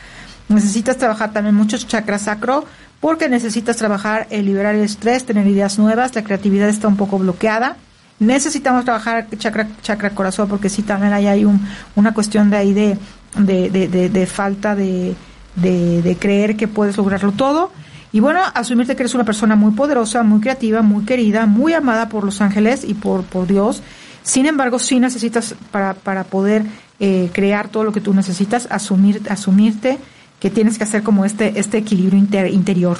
[0.49, 2.65] Necesitas trabajar también muchos chakras sacro,
[3.01, 7.19] porque necesitas trabajar el liberar el estrés, tener ideas nuevas, la creatividad está un poco
[7.19, 7.77] bloqueada.
[8.19, 11.61] Necesitamos trabajar chakra, chakra corazón, porque sí también hay, hay un,
[11.95, 12.99] una cuestión de ahí de,
[13.37, 15.15] de, de, de, falta de
[16.19, 17.71] creer que puedes lograrlo todo.
[18.11, 22.09] Y bueno, asumirte que eres una persona muy poderosa, muy creativa, muy querida, muy amada
[22.09, 23.83] por los ángeles y por, por Dios.
[24.23, 26.65] Sin embargo, sí necesitas para, para poder
[27.01, 29.99] eh, crear todo lo que tú necesitas, asumir, asumirte
[30.41, 32.99] que tienes que hacer como este, este equilibrio inter, interior.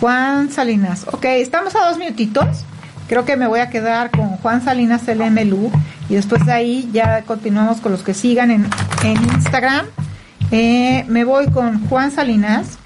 [0.00, 1.06] Juan Salinas.
[1.10, 2.64] Ok, estamos a dos minutitos.
[3.08, 5.70] Creo que me voy a quedar con Juan Salinas LMLU
[6.08, 8.68] y después de ahí ya continuamos con los que sigan en,
[9.02, 9.86] en Instagram.
[10.50, 12.78] Eh, me voy con Juan Salinas.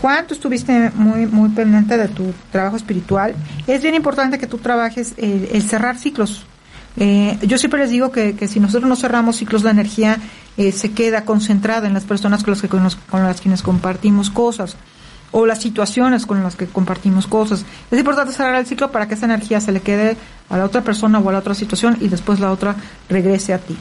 [0.00, 3.34] Juan, tú estuviste muy, muy pendiente de tu trabajo espiritual.
[3.66, 6.46] Es bien importante que tú trabajes el, el cerrar ciclos.
[6.98, 10.18] Eh, yo siempre les digo que, que, si nosotros no cerramos ciclos, la energía
[10.56, 13.62] eh, se queda concentrada en las personas con las que con, los, con las quienes
[13.62, 14.76] compartimos cosas
[15.30, 17.64] o las situaciones con las que compartimos cosas.
[17.90, 20.16] Es importante cerrar el ciclo para que esa energía se le quede
[20.48, 22.76] a la otra persona o a la otra situación y después la otra
[23.08, 23.76] regrese a ti.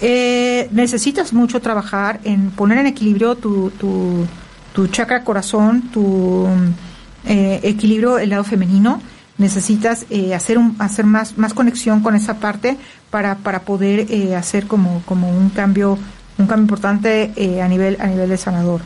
[0.00, 4.24] Eh, necesitas mucho trabajar en poner en equilibrio tu, tu,
[4.72, 6.46] tu chakra corazón, tu
[7.26, 9.02] eh, equilibrio el lado femenino.
[9.38, 12.76] Necesitas eh, hacer un, hacer más, más conexión con esa parte
[13.10, 15.96] para, para poder eh, hacer como, como un cambio,
[16.38, 18.80] un cambio importante eh, a nivel, a nivel de sanador.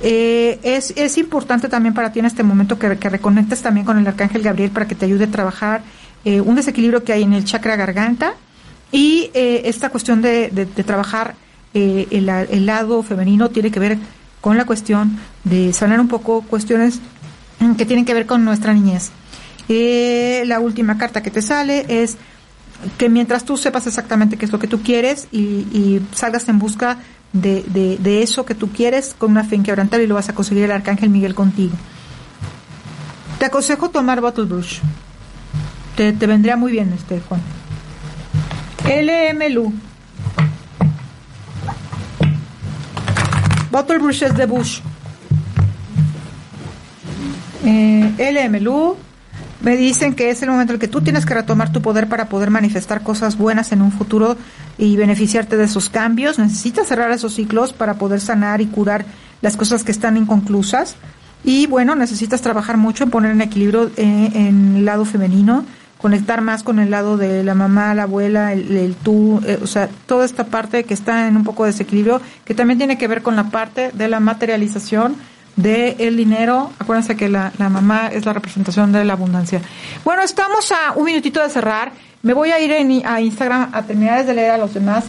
[0.00, 3.98] Eh, es, es importante también para ti en este momento que, que reconectes también con
[3.98, 5.80] el arcángel Gabriel para que te ayude a trabajar
[6.24, 8.34] eh, un desequilibrio que hay en el chakra garganta
[8.92, 11.34] y eh, esta cuestión de, de, de trabajar
[11.72, 13.98] el, el, lado femenino tiene que ver
[14.40, 17.00] con la cuestión de sanar un poco cuestiones
[17.76, 19.10] que tienen que ver con nuestra niñez.
[19.68, 22.16] Eh, la última carta que te sale es
[22.98, 25.38] que mientras tú sepas exactamente qué es lo que tú quieres y,
[25.72, 26.98] y salgas en busca
[27.32, 30.64] de, de, eso que tú quieres con una fe inquebrantable y lo vas a conseguir
[30.64, 31.74] el Arcángel Miguel contigo.
[33.38, 34.78] Te aconsejo tomar Bottle Brush.
[35.96, 37.40] Te, te vendría muy bien, este Juan.
[38.84, 39.72] LMLU.
[43.70, 44.80] Bottle Brush es de Bush.
[47.64, 48.96] Eh, LMLU.
[49.60, 52.08] Me dicen que es el momento en el que tú tienes que retomar tu poder
[52.08, 54.36] para poder manifestar cosas buenas en un futuro
[54.76, 56.38] y beneficiarte de esos cambios.
[56.38, 59.06] Necesitas cerrar esos ciclos para poder sanar y curar
[59.40, 60.96] las cosas que están inconclusas.
[61.42, 65.64] Y bueno, necesitas trabajar mucho en poner en equilibrio eh, en el lado femenino,
[65.96, 69.88] conectar más con el lado de la mamá, la abuela, el, tú, eh, o sea,
[70.06, 73.22] toda esta parte que está en un poco de desequilibrio, que también tiene que ver
[73.22, 75.16] con la parte de la materialización
[75.56, 76.72] del el dinero.
[76.78, 79.60] Acuérdense que la, la mamá es la representación de la abundancia.
[80.04, 81.92] Bueno, estamos a un minutito de cerrar.
[82.22, 85.04] Me voy a ir en- a Instagram a terminar de leer a los demás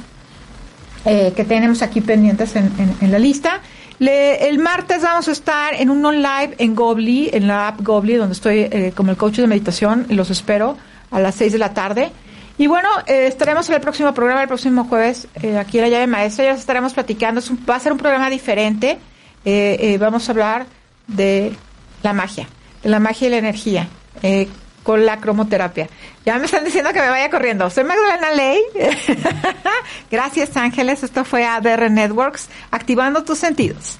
[1.05, 3.61] eh, que tenemos aquí pendientes en, en- en la lista.
[3.99, 8.15] Le- el martes vamos a estar en un on-live en Gobli, en la app Gobli,
[8.15, 10.05] donde estoy eh, como el coach de meditación.
[10.09, 10.77] Los espero
[11.11, 12.11] a las 6 de la tarde.
[12.59, 15.89] Y bueno, eh, estaremos en el próximo programa, el próximo jueves, eh, aquí en la
[15.89, 16.45] llave maestra.
[16.45, 17.39] Ya estaremos platicando.
[17.39, 18.97] Es un- va a ser un programa diferente.
[19.49, 20.65] Eh, eh, vamos a hablar
[21.07, 21.55] de
[22.03, 22.49] la magia,
[22.83, 23.87] de la magia y la energía.
[24.21, 24.49] eh,
[24.83, 25.89] con la cromoterapia.
[26.25, 27.69] Ya me están diciendo que me vaya corriendo.
[27.69, 28.61] Soy Magdalena Ley.
[30.11, 31.03] Gracias, Ángeles.
[31.03, 33.95] Esto fue ADR Networks, activando tus sentidos.